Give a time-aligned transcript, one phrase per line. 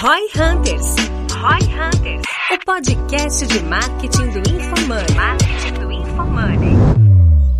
[0.00, 0.94] Roy Hunters.
[1.32, 2.22] Roy Hunters.
[2.52, 5.14] O podcast de marketing do InfoMoney.
[5.16, 6.76] Marketing do InfoMoney.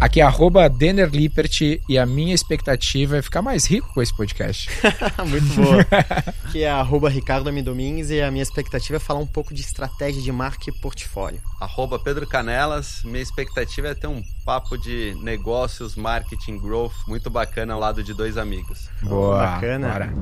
[0.00, 4.16] Aqui é arroba Denner Lippert e a minha expectativa é ficar mais rico com esse
[4.16, 4.70] podcast.
[5.26, 5.84] Muito boa.
[6.46, 7.60] Aqui é arroba Ricardo M.
[7.60, 11.40] Domingues e a minha expectativa é falar um pouco de estratégia de marca e portfólio.
[11.60, 17.74] Arroba Pedro Canelas, minha expectativa é ter um papo de negócios, marketing, growth, muito bacana
[17.74, 18.88] ao lado de dois amigos.
[19.02, 19.88] Boa, Bacana.
[19.88, 20.12] bora.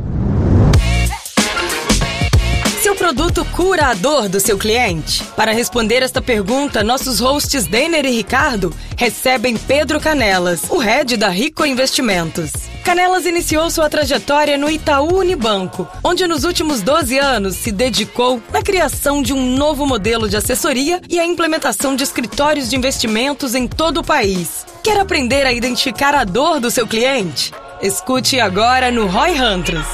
[2.86, 5.24] Seu produto cura a dor do seu cliente?
[5.34, 11.28] Para responder esta pergunta, nossos hosts Denner e Ricardo recebem Pedro Canelas, o head da
[11.28, 12.52] Rico Investimentos.
[12.84, 18.62] Canelas iniciou sua trajetória no Itaú Unibanco, onde nos últimos 12 anos se dedicou na
[18.62, 23.66] criação de um novo modelo de assessoria e a implementação de escritórios de investimentos em
[23.66, 24.64] todo o país.
[24.84, 27.52] Quer aprender a identificar a dor do seu cliente?
[27.82, 29.88] Escute agora no Roy Hunters.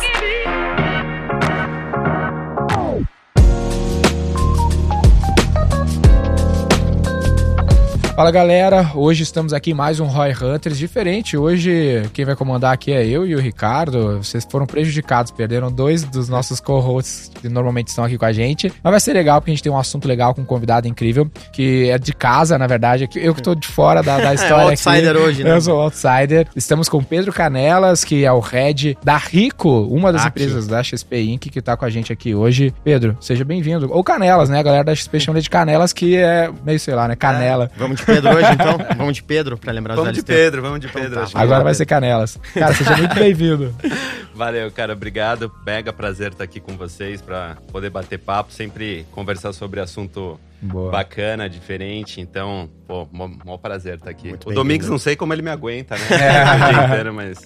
[8.15, 11.35] Fala galera, hoje estamos aqui em mais um Roy Hunters diferente.
[11.35, 14.19] Hoje quem vai comandar aqui é eu e o Ricardo.
[14.19, 18.71] Vocês foram prejudicados, perderam dois dos nossos co-hosts que normalmente estão aqui com a gente.
[18.85, 21.29] Mas vai ser legal porque a gente tem um assunto legal com um convidado incrível,
[21.55, 23.09] que é de casa, na verdade.
[23.17, 24.65] Eu que tô de fora da, da história.
[24.65, 25.19] É outsider aqui.
[25.19, 25.51] hoje, né?
[25.57, 26.47] Eu sou o outsider.
[26.55, 30.43] Estamos com o Pedro Canelas, que é o head da Rico, uma das Aqui.
[30.43, 32.75] empresas da XP Inc., que tá com a gente aqui hoje.
[32.85, 33.89] Pedro, seja bem-vindo.
[33.91, 34.59] Ou Canelas, né?
[34.59, 37.17] A galera da XP chama de Canelas, que é meio, sei lá, né?
[37.17, 37.71] Canela.
[37.75, 38.79] Vamos de Pedro hoje, então?
[38.97, 40.23] Vamos de Pedro, pra lembrar os Vamos de.
[40.23, 41.15] Pedro, vamos de Pedro.
[41.15, 42.39] tá, acho que Agora vai ser Canelas.
[42.55, 43.75] Cara, seja muito bem-vindo.
[44.35, 45.53] Valeu, cara, obrigado.
[45.65, 50.91] Mega prazer estar aqui com vocês para poder bater papo, sempre conversar sobre assunto Boa.
[50.91, 52.21] bacana, diferente.
[52.21, 54.29] Então, pô, mó, mó prazer estar aqui.
[54.29, 54.55] Muito o.
[54.55, 56.03] Domingos não sei como ele me aguenta, né?
[56.11, 56.43] É.
[56.43, 57.39] O dia inteiro, mas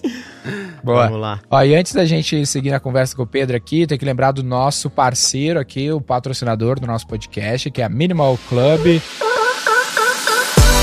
[0.83, 1.03] Boa.
[1.05, 1.39] Vamos lá.
[1.49, 4.31] Ó, e antes da gente seguir na conversa com o Pedro aqui, tem que lembrar
[4.31, 9.01] do nosso parceiro aqui, o patrocinador do nosso podcast, que é a Minimal Club.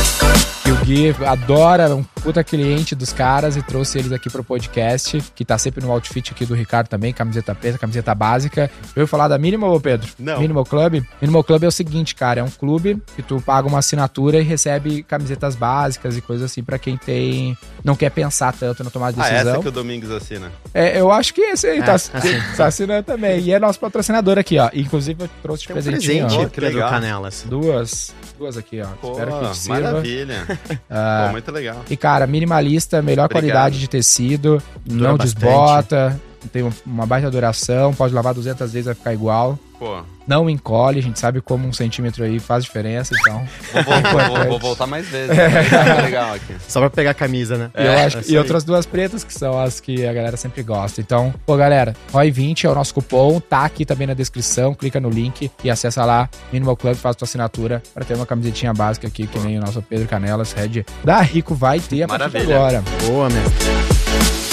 [0.04, 0.53] Thank you.
[0.66, 4.42] E o Gui adora, é um puta cliente dos caras e trouxe eles aqui pro
[4.42, 8.70] podcast, que tá sempre no outfit aqui do Ricardo também, camiseta preta, camiseta básica.
[8.96, 10.08] Eu ia falar da Minimal, Pedro?
[10.18, 10.40] Não.
[10.40, 11.02] Minimal Club?
[11.20, 14.42] Minimal Club é o seguinte, cara, é um clube que tu paga uma assinatura e
[14.42, 19.12] recebe camisetas básicas e coisas assim pra quem tem não quer pensar tanto na tomada
[19.12, 19.52] de ah, decisão.
[19.52, 20.50] essa que o Domingos assina.
[20.72, 22.10] É, eu acho que esse aí É, tá, assim.
[22.56, 23.38] tá assinando também.
[23.40, 24.70] E é nosso patrocinador aqui, ó.
[24.72, 26.48] Inclusive, eu trouxe de Tem um presentinho, presente, ó.
[26.48, 26.90] que Pedro legal.
[26.90, 27.44] Canelas.
[27.46, 28.14] Duas.
[28.38, 28.86] Duas aqui, ó.
[29.02, 29.80] Pô, Espero que te sirva.
[29.82, 30.53] maravilha.
[30.90, 31.84] Ah, Pô, muito legal.
[31.90, 33.32] e, cara, minimalista, melhor Obrigado.
[33.42, 35.40] qualidade de tecido, Dura não bastante.
[35.44, 36.20] desbota,
[36.52, 39.58] tem uma baita duração, pode lavar 200 vezes, vai ficar igual.
[39.78, 43.44] Pô, Não encolhe, a gente sabe como um centímetro aí faz diferença, então...
[43.72, 45.36] vou, voltar- vou- vou voltar mais vezes.
[45.36, 46.54] Tá legal aqui.
[46.68, 47.70] Só pra pegar a camisa, né?
[47.76, 50.62] E, eu acho, isso e outras duas pretas, que são as que a galera sempre
[50.62, 51.00] gosta.
[51.00, 55.10] Então, pô, galera, ROI20 é o nosso cupom, tá aqui também na descrição, clica no
[55.10, 59.26] link e acessa lá, Minimal Club, faz tua assinatura pra ter uma camisetinha básica aqui,
[59.26, 62.56] que nem o nosso Pedro Canelas, head da Rico, vai ter a partir de Maravilha.
[62.56, 62.84] agora.
[63.06, 64.43] Boa, mestre.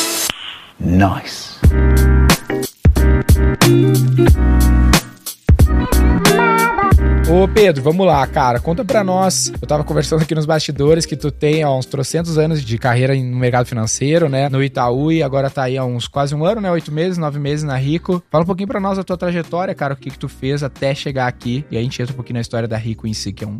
[0.83, 1.59] Nice.
[7.29, 9.53] Ô Pedro, vamos lá, cara, conta pra nós.
[9.61, 13.15] Eu tava conversando aqui nos bastidores que tu tem ó, uns trocentos anos de carreira
[13.15, 14.49] no mercado financeiro, né?
[14.49, 16.71] No Itaú e agora tá aí há uns quase um ano, né?
[16.71, 18.21] Oito meses, nove meses na Rico.
[18.31, 20.95] Fala um pouquinho pra nós da tua trajetória, cara, o que que tu fez até
[20.95, 21.63] chegar aqui.
[21.69, 23.47] E aí a gente entra um pouquinho na história da Rico em si, que é
[23.47, 23.59] um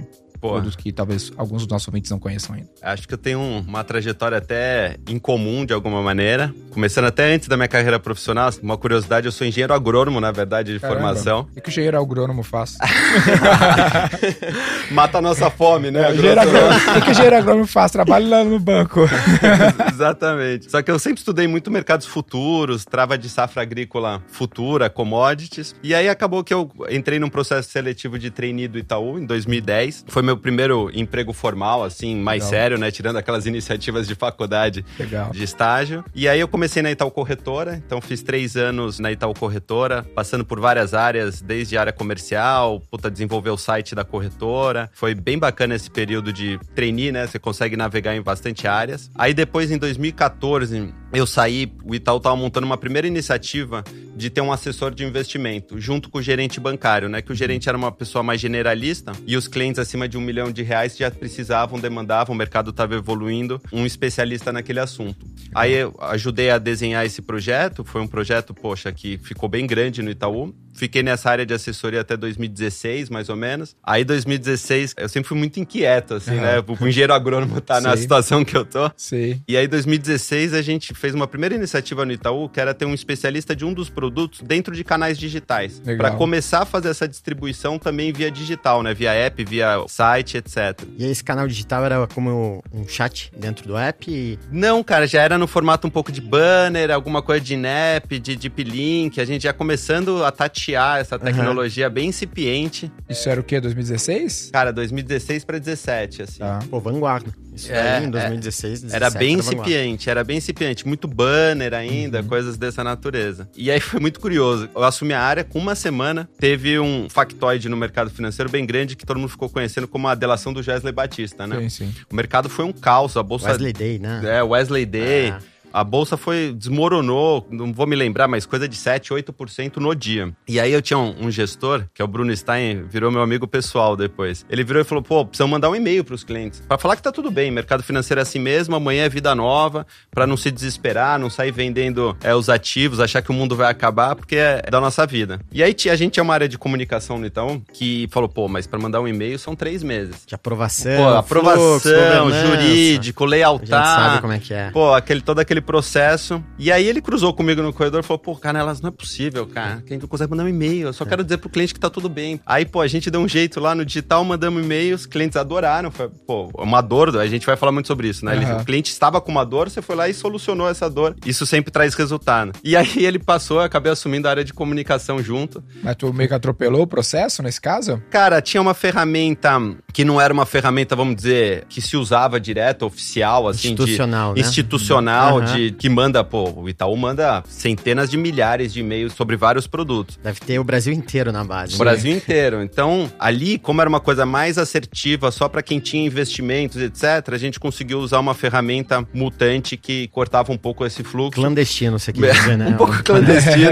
[0.50, 2.70] produto que talvez alguns dos nossos ouvintes não conheçam ainda.
[2.82, 6.54] Acho que eu tenho um- uma trajetória até incomum de alguma maneira.
[6.72, 10.74] Começando até antes da minha carreira profissional, uma curiosidade, eu sou engenheiro agrônomo, na verdade,
[10.74, 11.00] de Caramba.
[11.02, 11.48] formação.
[11.56, 12.78] O que o engenheiro agrônomo faz?
[14.92, 16.02] Mata a nossa fome, né?
[16.04, 17.92] É, o engenheiro agrônomo, o que que o engenheiro agrônomo faz?
[17.92, 19.02] Trabalha lá no banco.
[19.92, 20.70] Exatamente.
[20.72, 25.76] Só que eu sempre estudei muito mercados futuros, trava de safra agrícola futura, commodities.
[25.84, 30.06] E aí acabou que eu entrei num processo seletivo de trainee do Itaú em 2010.
[30.08, 32.50] Foi meu primeiro emprego formal, assim, mais Legal.
[32.50, 32.92] sério, né?
[32.92, 35.32] Tirando aquelas iniciativas de faculdade Legal.
[35.32, 36.04] de estágio.
[36.14, 40.46] E aí eu comecei na Itaú Corretora, então fiz três anos na Itaú Corretora, passando
[40.46, 44.90] por várias áreas, desde área comercial, puta, desenvolver o site da corretora.
[44.94, 47.28] Foi bem bacana esse período de trainee, né?
[47.28, 49.10] Você consegue navegar em bastante áreas.
[49.16, 53.84] Aí depois, em 2014, eu saí, o Itaú tava montando uma primeira iniciativa
[54.16, 57.22] de ter um assessor de investimento, junto com o gerente bancário, né?
[57.22, 60.52] Que o gerente era uma pessoa mais generalista e os clientes acima de um milhão
[60.52, 65.26] de reais já precisavam, demandavam, o mercado estava evoluindo, um especialista naquele assunto.
[65.54, 70.02] Aí eu ajudei a desenhar esse projeto, foi um projeto, poxa, que ficou bem grande
[70.02, 70.54] no Itaú.
[70.74, 73.76] fiquei nessa área de assessoria até 2016, mais ou menos.
[73.84, 76.42] Aí 2016, eu sempre fui muito inquieto, assim, uhum.
[76.42, 76.64] né?
[76.66, 78.90] O engenheiro agrônomo tá na situação que eu tô.
[78.96, 79.42] Sim.
[79.48, 82.94] E aí 2016 a gente fez uma primeira iniciativa no Itaú, que era ter um
[82.94, 85.82] especialista de um dos produtos dentro de canais digitais.
[85.98, 88.94] Para começar a fazer essa distribuição também via digital, né?
[88.94, 90.80] Via app, via site, etc.
[90.98, 94.40] E esse canal digital era como um chat dentro do app?
[94.52, 98.36] Não, cara, já era no formato um pouco de banner, alguma coisa de NAP, de
[98.36, 99.20] deep link.
[99.20, 101.94] A gente já começando a tatear essa tecnologia uhum.
[101.94, 102.92] bem incipiente.
[103.10, 103.60] Isso era o quê?
[103.60, 104.52] 2016?
[104.54, 106.40] Cara, 2016 para 17, assim.
[106.40, 106.60] Tá.
[106.70, 107.32] Pô, vanguarda.
[107.54, 110.88] Isso é, aí em 2016, 17, Era bem era incipiente, era bem incipiente.
[110.92, 112.28] Muito banner ainda, uhum.
[112.28, 113.48] coisas dessa natureza.
[113.56, 114.70] E aí foi muito curioso.
[114.76, 118.98] Eu assumi a área com uma semana, teve um factoide no mercado financeiro bem grande
[118.98, 121.62] que todo mundo ficou conhecendo como a delação do Wesley Batista, né?
[121.62, 121.96] Sim, sim.
[122.12, 123.48] O mercado foi um caos, a bolsa...
[123.48, 124.22] Wesley Day, né?
[124.26, 125.30] É, Wesley Day.
[125.30, 129.96] Ah a bolsa foi desmoronou, não vou me lembrar, mas coisa de 7, 8% no
[129.96, 130.34] dia.
[130.48, 133.48] E aí eu tinha um, um, gestor, que é o Bruno Stein, virou meu amigo
[133.48, 134.46] pessoal depois.
[134.50, 137.04] Ele virou e falou: "Pô, precisamos mandar um e-mail para os clientes para falar que
[137.04, 140.52] tá tudo bem, mercado financeiro é assim mesmo, amanhã é vida nova, para não se
[140.52, 144.62] desesperar, não sair vendendo é, os ativos, achar que o mundo vai acabar, porque é
[144.70, 145.40] da nossa vida".
[145.52, 148.68] E aí a gente é uma área de comunicação no Itaú que falou: "Pô, mas
[148.68, 153.86] para mandar um e-mail são três meses de aprovação, Pô, aprovação, fluxo, jurídico, lealtar, a
[153.86, 154.72] gente sabe como é que é.
[154.72, 158.36] Pô, aquele todo aquele processo e aí ele cruzou comigo no corredor e falou: pô,
[158.36, 159.84] Canelas, não é possível, cara.
[159.86, 160.88] Quem consegue mandar um e-mail?
[160.88, 162.40] Eu só quero dizer pro cliente que tá tudo bem.
[162.46, 165.92] Aí, pô, a gente deu um jeito lá no digital, mandamos e-mail, os clientes adoraram.
[165.92, 168.36] Foi, pô, uma dor, a gente vai falar muito sobre isso, né?
[168.36, 168.42] Uhum.
[168.42, 171.16] Ele, o cliente estava com uma dor, você foi lá e solucionou essa dor.
[171.26, 172.52] Isso sempre traz resultado.
[172.64, 175.64] E aí ele passou, eu acabei assumindo a área de comunicação junto.
[175.84, 178.02] Mas tu meio que atropelou o processo nesse caso?
[178.10, 179.52] Cara, tinha uma ferramenta
[179.94, 183.70] que não era uma ferramenta, vamos dizer, que se usava direto, oficial, assim.
[183.70, 184.48] Institucional, de, né?
[184.48, 185.46] Institucional, uhum.
[185.56, 190.20] De, que manda, pô, o Itaú manda centenas de milhares de e-mails sobre vários produtos.
[190.24, 191.76] Deve ter o Brasil inteiro na base.
[191.76, 191.86] O né?
[191.86, 192.62] Brasil inteiro.
[192.62, 197.38] Então, ali, como era uma coisa mais assertiva, só para quem tinha investimentos, etc., a
[197.38, 201.40] gente conseguiu usar uma ferramenta mutante que cortava um pouco esse fluxo.
[201.40, 202.68] Clandestino, você quer dizer, né?
[202.68, 203.72] um pouco clandestino.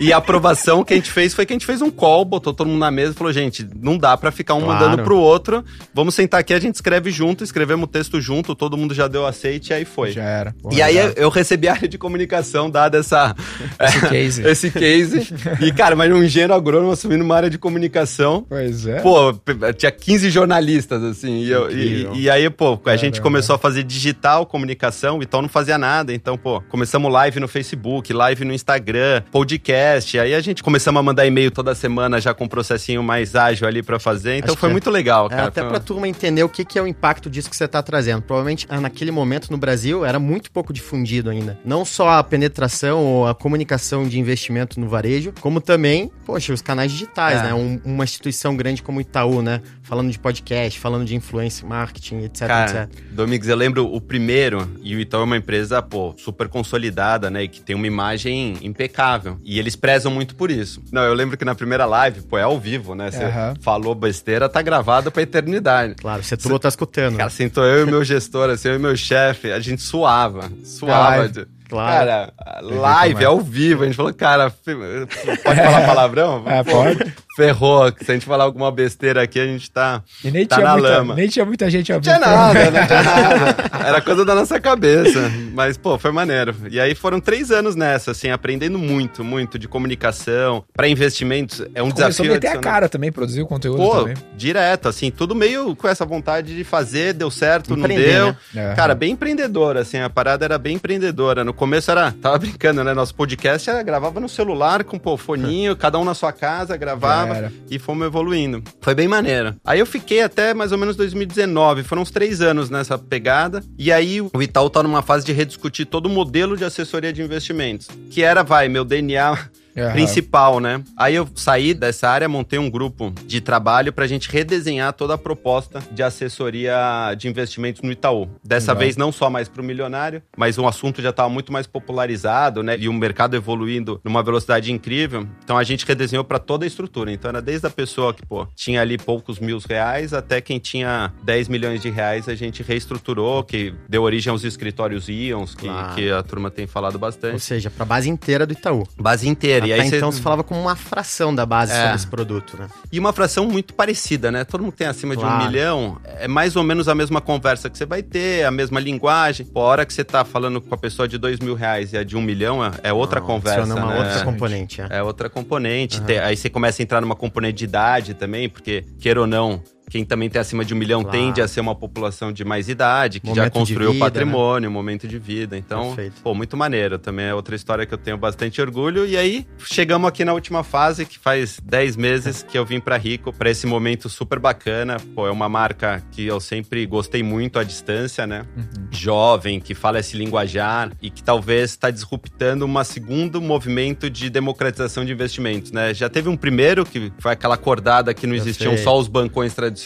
[0.00, 2.52] e a aprovação que a gente fez foi que a gente fez um call, botou
[2.52, 4.84] todo mundo na mesa e falou: gente, não dá para ficar um claro.
[4.84, 5.64] mandando pro outro.
[5.94, 9.26] Vamos sentar aqui, a gente escreve junto, escrevemos o texto junto, todo mundo já deu
[9.26, 10.12] aceite e aí foi.
[10.12, 10.54] Já era.
[10.60, 13.34] Porra, e aí eu recebi a área de comunicação dada essa,
[13.80, 14.42] esse case.
[14.46, 15.34] esse case.
[15.60, 18.44] E, cara, mas um engenheiro agrônomo assumindo uma área de comunicação.
[18.48, 19.00] Pois é.
[19.00, 19.32] Pô,
[19.76, 21.42] tinha 15 jornalistas, assim.
[21.42, 22.98] E, eu, e, e, aí, pô, a Caramba.
[22.98, 26.12] gente começou a fazer digital comunicação, o Itaú não fazia nada.
[26.12, 30.18] Então, pô, começamos live no Facebook, live no Instagram, podcast.
[30.18, 33.66] Aí a gente começamos a mandar e-mail toda semana já com um processinho mais ágil
[33.66, 34.36] ali para fazer.
[34.36, 34.72] Então Acho foi é.
[34.72, 35.42] muito legal, é, cara.
[35.42, 35.70] É, até foi...
[35.70, 38.22] pra turma entender o que, que é o impacto disso que você tá trazendo.
[38.22, 40.91] Provavelmente, naquele momento no Brasil, era muito pouco difundido
[41.30, 41.58] ainda.
[41.64, 46.62] Não só a penetração ou a comunicação de investimento no varejo, como também, poxa, os
[46.62, 47.44] canais digitais, é.
[47.44, 47.54] né?
[47.54, 49.60] Um, uma instituição grande como o Itaú, né?
[49.82, 53.02] Falando de podcast, falando de influência marketing, etc, Cara, etc.
[53.10, 57.44] Domingos, eu lembro o primeiro, e o Itaú é uma empresa, pô, super consolidada, né?
[57.44, 59.38] E que tem uma imagem impecável.
[59.44, 60.82] E eles prezam muito por isso.
[60.90, 63.10] Não, eu lembro que na primeira live, pô, é ao vivo, né?
[63.10, 63.54] Você uhum.
[63.60, 65.94] falou besteira, tá gravado pra eternidade.
[65.96, 67.16] Claro, você tudo tá escutando.
[67.16, 70.50] Cara, sentou eu e meu gestor, assim, eu e meu chefe, a gente suava.
[70.64, 70.81] Suava.
[71.28, 71.46] De...
[71.68, 72.06] Claro.
[72.06, 73.82] Cara, live, ao vivo.
[73.82, 76.42] A gente falou, cara, pode falar palavrão?
[76.46, 77.14] É, pode.
[77.34, 77.92] Ferrou.
[78.00, 80.72] Se a gente falar alguma besteira aqui, a gente tá, e nem tá tinha na
[80.74, 81.14] muita, lama.
[81.14, 81.94] Nem tinha muita gente vivo.
[81.94, 83.86] Não tinha nada, não tinha nada.
[83.86, 85.30] Era coisa da nossa cabeça.
[85.54, 86.54] Mas, pô, foi maneiro.
[86.70, 90.64] E aí foram três anos nessa, assim, aprendendo muito, muito de comunicação.
[90.74, 92.16] Para investimentos, é um Começou desafio.
[92.16, 94.16] Começou a meter a cara também, produzir o conteúdo pô, também.
[94.36, 98.36] direto, assim, tudo meio com essa vontade de fazer, deu certo, Empreender, não deu.
[98.52, 98.74] Né?
[98.74, 101.44] Cara, bem empreendedora, assim, a parada era bem empreendedora.
[101.44, 102.92] No começo era, tava brincando, né?
[102.92, 107.21] Nosso podcast era, gravava no celular com pô, foninho, cada um na sua casa, gravava
[107.70, 108.62] e fomos evoluindo.
[108.80, 109.54] Foi bem maneiro.
[109.64, 113.62] Aí eu fiquei até mais ou menos 2019, foram uns três anos nessa pegada.
[113.78, 117.22] E aí o Itaú tá numa fase de rediscutir todo o modelo de assessoria de
[117.22, 117.88] investimentos.
[118.10, 119.38] Que era, vai, meu DNA
[119.76, 119.92] uhum.
[119.92, 120.82] principal, né?
[120.96, 125.14] Aí eu saí dessa área, montei um grupo de trabalho para a gente redesenhar toda
[125.14, 128.28] a proposta de assessoria de investimentos no Itaú.
[128.44, 131.66] Dessa vez não só mais para o milionário, mas o assunto já estava muito mais
[131.66, 132.76] popularizado, né?
[132.78, 135.26] E o mercado evoluindo numa velocidade incrível.
[135.44, 137.12] Então a gente redesenhou para toda a estrutura.
[137.12, 141.12] Então era desde a pessoa que, pô, tinha ali poucos mil reais até quem tinha
[141.22, 145.94] 10 milhões de reais, a gente reestruturou, que deu origem aos escritórios Ions, que, claro.
[145.94, 147.34] que a turma tem falado bastante.
[147.34, 148.86] Ou seja, para a base inteira do Itaú.
[148.98, 149.80] Base inteira dinheiro.
[149.82, 150.18] Até e aí então você...
[150.18, 151.76] você falava como uma fração da base É.
[151.82, 152.66] sobre esse produto, né?
[152.90, 154.44] E uma fração muito parecida, né?
[154.44, 155.44] Todo mundo tem acima de um Claro.
[155.46, 155.98] milhão.
[156.04, 159.46] É mais ou menos a mesma conversa que você vai ter, a mesma linguagem.
[159.46, 161.96] Pô, a hora que você tá falando com a pessoa de dois mil reais e
[161.98, 163.98] a de um milhão, é- é outra Não, conversa, uma né?
[163.98, 164.86] outra componente, é.
[164.90, 166.00] É outra componente.
[166.02, 169.62] Tem- aí você começa a entrar numa componente de idade também, porque, queira ou não,
[169.92, 171.18] quem também tem acima de um milhão Claro.
[171.18, 174.10] tende a ser uma população de mais idade, que já Momento de construiu vida, né?
[174.10, 175.54] patrimônio, momento de vida.
[175.54, 176.22] Então, Perfeito.
[176.22, 176.98] pô, muito maneiro.
[176.98, 179.04] Também é outra história que eu tenho bastante orgulho.
[179.06, 182.96] E aí, chegamos aqui na última fase, que faz 10 meses que eu vim pra
[182.96, 184.96] Rico, pra esse momento super bacana.
[185.14, 188.46] Pô, é uma marca que eu sempre gostei muito à distância, né?
[188.90, 195.04] Jovem, que fala esse linguajar e que talvez está disruptando um segundo movimento de democratização
[195.04, 195.92] de investimentos, né?
[195.92, 198.84] Já teve um primeiro, que foi aquela acordada que não Eu existiam sei.
[198.84, 199.81] só os bancões tradicionais,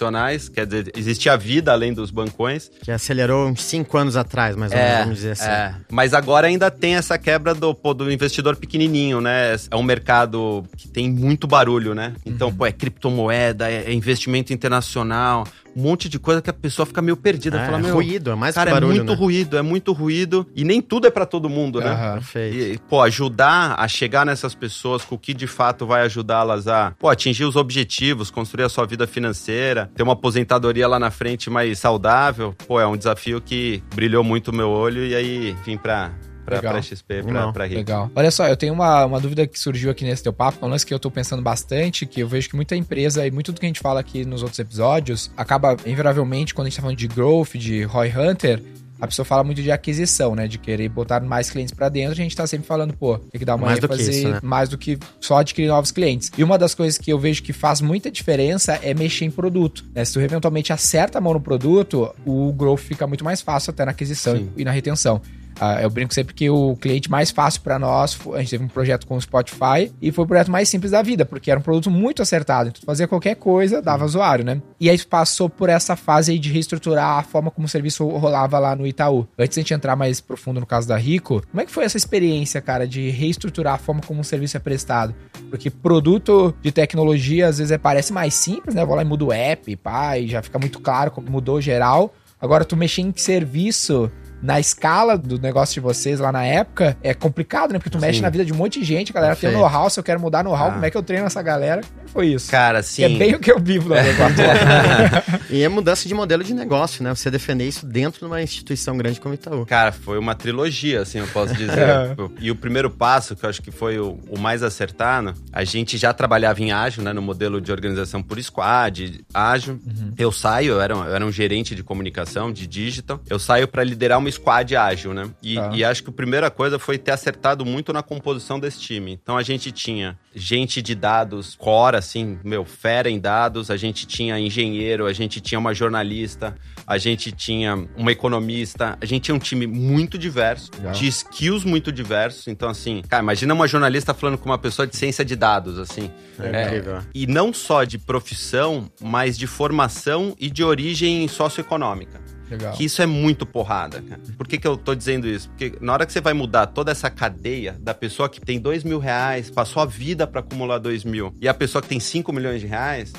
[0.48, 2.70] quer dizer, existia vida além dos bancões.
[2.82, 5.48] Que acelerou uns cinco anos atrás, mais ou menos, vamos dizer assim.
[5.48, 5.74] é.
[5.90, 9.56] Mas agora ainda tem essa quebra do, pô, do investidor pequenininho, né?
[9.70, 12.14] É um mercado que tem muito barulho, né?
[12.24, 16.86] Então, pô, é criptomoeda, é, é investimento internacional, um monte de coisa que a pessoa
[16.86, 17.58] fica meio perdida.
[17.58, 19.16] É, Fala, meu, ruído, é mais cara, que barulho, é muito né?
[19.18, 20.46] ruído, é muito ruído.
[20.56, 22.12] E nem tudo é pra todo mundo, né?
[22.14, 22.56] Perfeito.
[22.56, 26.94] E, pô, ajudar a chegar nessas pessoas com o que de fato vai ajudá-las a,
[26.98, 31.50] pô, atingir os objetivos, construir a sua vida financeira, ter uma aposentadoria lá na frente
[31.50, 35.76] mais saudável, pô, é um desafio que brilhou muito o meu olho e aí vim
[35.76, 36.12] pra,
[36.46, 37.64] pra, pra XP, pra, Não, pra.
[37.64, 38.10] Legal.
[38.14, 40.86] Olha só, eu tenho uma, uma dúvida que surgiu aqui nesse teu papo, um lance
[40.86, 43.66] que eu tô pensando bastante, que eu vejo que muita empresa e muito do que
[43.66, 47.08] a gente fala aqui nos outros episódios, acaba, invariavelmente, quando a gente tá falando de
[47.08, 48.62] growth, de Roy Hunter,
[49.00, 50.48] a pessoa fala muito de aquisição, né?
[50.48, 52.12] De querer botar mais clientes pra dentro.
[52.12, 54.28] A gente tá sempre falando, pô, tem que dar uma Mais do que ênfase isso,
[54.28, 54.40] né?
[54.42, 56.32] mais do que só adquirir novos clientes.
[56.36, 59.84] E uma das coisas que eu vejo que faz muita diferença é mexer em produto.
[59.94, 60.04] Né?
[60.04, 63.84] Se tu eventualmente acerta a mão no produto, o growth fica muito mais fácil até
[63.84, 64.50] na aquisição Sim.
[64.56, 65.20] e na retenção.
[65.60, 68.68] Ah, eu brinco sempre que o cliente mais fácil para nós, a gente teve um
[68.68, 71.62] projeto com o Spotify e foi o projeto mais simples da vida, porque era um
[71.62, 72.68] produto muito acertado.
[72.68, 74.60] Então, tu fazia qualquer coisa, dava usuário, né?
[74.78, 78.58] E aí passou por essa fase aí de reestruturar a forma como o serviço rolava
[78.58, 79.26] lá no Itaú.
[79.38, 81.84] Antes de a gente entrar mais profundo no caso da Rico, como é que foi
[81.84, 85.14] essa experiência, cara, de reestruturar a forma como o serviço é prestado?
[85.48, 88.82] Porque produto de tecnologia às vezes é, parece mais simples, né?
[88.82, 91.60] Eu vou lá e mudo o app, pá, e já fica muito claro como mudou
[91.60, 92.12] geral.
[92.40, 94.10] Agora, tu mexer em serviço
[94.46, 97.78] na escala do negócio de vocês lá na época, é complicado, né?
[97.80, 98.22] Porque tu mexe Sim.
[98.22, 99.60] na vida de um monte de gente, a galera tem Perfeito.
[99.60, 100.72] know-how, se eu quero mudar know-how, Ah.
[100.72, 101.80] como é que eu treino essa galera?
[101.82, 102.48] Como é foi isso?
[102.50, 103.02] Cara, Que sim.
[103.02, 104.00] é bem o que eu vivo no lá.
[105.50, 107.14] E é mudança de modelo de negócio, né?
[107.14, 109.66] Você defender isso dentro de uma instituição grande como Itaú.
[109.66, 111.76] Cara, foi uma trilogia, assim, eu posso dizer.
[111.86, 112.14] É.
[112.40, 115.96] e o primeiro passo, que eu acho que foi o, o mais acertado, a gente
[115.98, 117.12] já trabalhava em ágil, né?
[117.12, 119.78] No modelo de organização por squad, ágil.
[120.16, 123.20] Eu saio, eu era, um, eu era um gerente de comunicação, de digital.
[123.28, 125.30] Eu saio para liderar uma squad ágil, né?
[125.42, 125.70] E, Tá.
[125.74, 129.12] e acho que a primeira coisa foi ter acertado muito na composição desse time.
[129.20, 134.06] Então a gente tinha gente de dados core, assim, meu, fera em dados, a gente
[134.06, 136.54] tinha engenheiro, a gente tinha uma jornalista,
[136.86, 140.92] a gente tinha uma economista, a gente tinha um time muito diverso, Legal.
[140.92, 142.46] de skills muito diversos.
[142.48, 146.10] Então, assim, cara, imagina uma jornalista falando com uma pessoa de ciência de dados, assim.
[146.38, 146.98] É incrível.
[147.14, 152.20] E não só de profissão, mas de formação e de origem socioeconômica.
[152.50, 152.72] Legal.
[152.72, 154.20] Que isso é muito porrada, cara.
[154.36, 155.48] Por que, que eu tô dizendo isso?
[155.50, 158.84] Porque na hora que você vai mudar toda essa cadeia da pessoa que tem dois
[158.84, 162.32] mil reais, passou a vida para acumular dois mil, e a pessoa que tem 5
[162.32, 163.12] milhões de reais,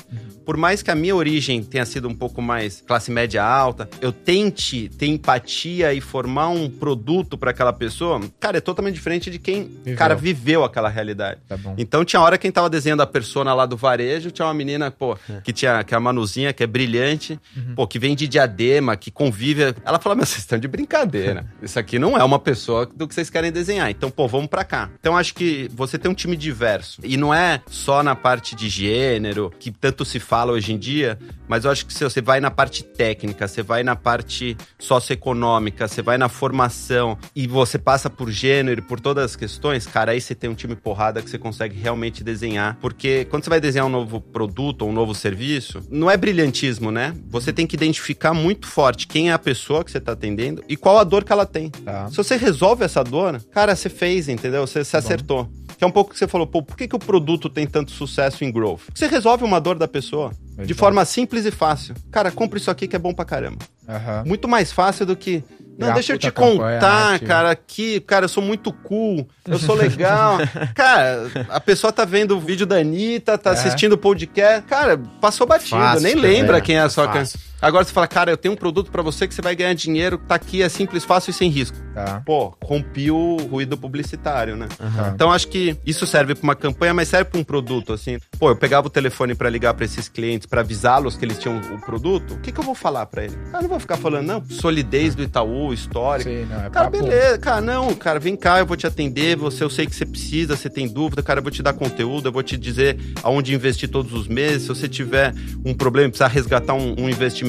[0.44, 4.12] por mais que a minha origem tenha sido um pouco mais classe média alta, eu
[4.12, 9.38] tente ter empatia e formar um produto para aquela pessoa, cara, é totalmente diferente de
[9.38, 9.96] quem, Viveu.
[9.96, 11.40] cara, viveu aquela realidade.
[11.46, 11.58] Tá.
[11.76, 15.16] Então tinha hora quem tava desenhando a persona lá do varejo, tinha uma menina, pô,
[15.44, 17.38] que tinha que é a Manuzinha, que é brilhante,
[17.74, 19.74] pô, que vem de diadema, que convive.
[19.84, 21.44] Ela fala, mas vocês estão de brincadeira.
[21.60, 23.90] Isso aqui não é uma pessoa do que vocês querem desenhar.
[23.90, 24.88] Então, pô, vamos pra cá.
[25.00, 27.00] Então acho que você tem um time diverso.
[27.02, 31.18] E não é só na parte de gênero, que tanto se fala hoje em dia,
[31.48, 35.88] mas eu acho que se você vai na parte técnica, você vai na parte socioeconômica,
[35.88, 40.20] você vai na formação e você passa por gênero, por todas as questões, cara, aí
[40.20, 42.76] você tem um time porrada que você consegue realmente desenhar.
[42.80, 46.92] Porque quando você vai desenhar um novo produto ou um novo serviço, não é brilhantismo,
[46.92, 47.16] né?
[47.28, 50.76] Você tem que identificar muito forte quem é a pessoa que você tá atendendo e
[50.76, 51.70] qual a dor que ela tem.
[51.70, 52.08] Tá.
[52.10, 54.66] Se você resolve essa dor, cara, você fez, entendeu?
[54.66, 55.48] Você se acertou.
[55.76, 57.92] Que é um pouco que você falou, pô, por que, que o produto tem tanto
[57.92, 58.80] sucesso em growth?
[58.86, 60.76] Porque você resolve uma dor da pessoa de Legal.
[60.76, 61.94] forma simples e fácil.
[62.10, 63.58] Cara, compra isso aqui que é bom pra caramba.
[63.88, 64.24] Aham.
[64.26, 65.42] Muito mais fácil do que.
[65.78, 70.38] Não, deixa eu te contar, cara, aqui, cara, eu sou muito cool, eu sou legal.
[70.74, 73.52] cara, a pessoa tá vendo o vídeo da Anitta, tá É.
[73.52, 74.66] assistindo o podcast.
[74.66, 77.04] Cara, passou batido, Fácil, nem lembra é, quem é a sua.
[77.06, 77.38] fácil.
[77.60, 80.16] Agora você fala, cara, eu tenho um produto para você que você vai ganhar dinheiro,
[80.16, 81.76] tá aqui, é simples, fácil e sem risco.
[81.92, 82.22] Tá.
[82.24, 84.68] Pô, rompi o ruído publicitário, né?
[84.80, 85.12] Aham.
[85.14, 88.18] Então acho que isso serve para uma campanha, mas serve para um produto assim.
[88.38, 91.58] Pô, eu pegava o telefone para ligar para esses clientes, para avisá-los que eles tinham
[91.58, 92.34] o produto.
[92.34, 93.36] O que, que eu vou falar para ele?
[93.50, 96.30] Cara, não vou ficar falando não, solidez do Itaú, histórico.
[96.30, 99.64] Sim, não, é Cara, beleza, cara, não, cara, vem cá, eu vou te atender, você,
[99.64, 102.32] eu sei que você precisa, você tem dúvida, cara, eu vou te dar conteúdo, eu
[102.32, 105.34] vou te dizer aonde investir todos os meses, se você tiver
[105.64, 107.47] um problema, e precisar resgatar um, um investimento,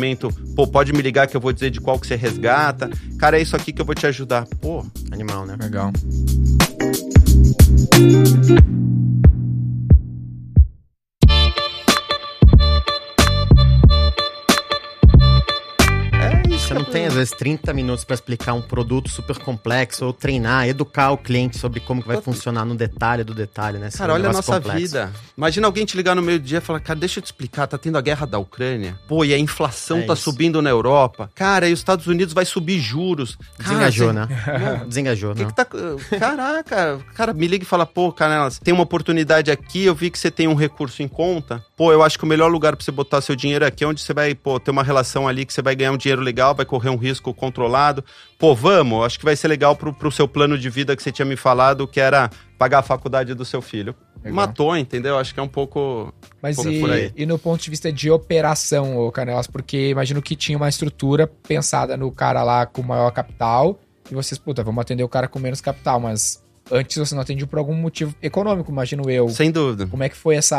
[0.55, 3.41] pô, pode me ligar que eu vou dizer de qual que você resgata, cara, é
[3.41, 5.55] isso aqui que eu vou te ajudar, pô, Animal, né?
[5.59, 5.91] Legal.
[16.79, 21.11] Não tem, às vezes, 30 minutos pra explicar um produto super complexo ou treinar, educar
[21.11, 23.89] o cliente sobre como que vai funcionar no detalhe do detalhe, né?
[23.95, 24.79] Cara, olha a nossa complexo.
[24.79, 25.11] vida.
[25.37, 27.67] Imagina alguém te ligar no meio do dia e falar, cara, deixa eu te explicar,
[27.67, 28.97] tá tendo a guerra da Ucrânia.
[29.07, 30.23] Pô, e a inflação É tá isso.
[30.23, 31.29] subindo na Europa.
[31.35, 33.35] Cara, e os Estados Unidos vai subir juros.
[33.57, 34.27] Cara, Desengajou, você- né?
[34.87, 35.47] Desengajou, O que, né?
[35.49, 35.65] que tá.
[36.19, 40.19] Caraca, cara, me liga e fala, pô, Canelas, tem uma oportunidade aqui, eu vi que
[40.19, 41.63] você tem um recurso em conta.
[41.75, 44.01] Pô, eu acho que o melhor lugar pra você botar seu dinheiro aqui é onde
[44.01, 46.65] você vai, pô, ter uma relação ali que você vai ganhar um dinheiro legal, vai
[46.69, 48.05] correr um risco controlado.
[48.37, 51.11] Pô, vamos, acho que vai ser legal pro, pro seu plano de vida que você
[51.11, 53.95] tinha me falado, que era pagar a faculdade do seu filho.
[54.17, 54.35] Legal.
[54.35, 55.17] Matou, entendeu?
[55.17, 56.13] Acho que é um pouco.
[56.41, 57.11] Mas por aí.
[57.15, 60.69] e, e no ponto de vista de operação, ô Canelas, porque imagino que tinha uma
[60.69, 63.79] estrutura pensada no cara lá com maior capital,
[64.11, 67.45] e vocês, puta, vamos atender o cara com menos capital, mas antes você não atendia
[67.47, 69.29] por algum motivo econômico, imagino eu.
[69.29, 69.87] Sem dúvida.
[69.87, 70.57] Como é que foi essa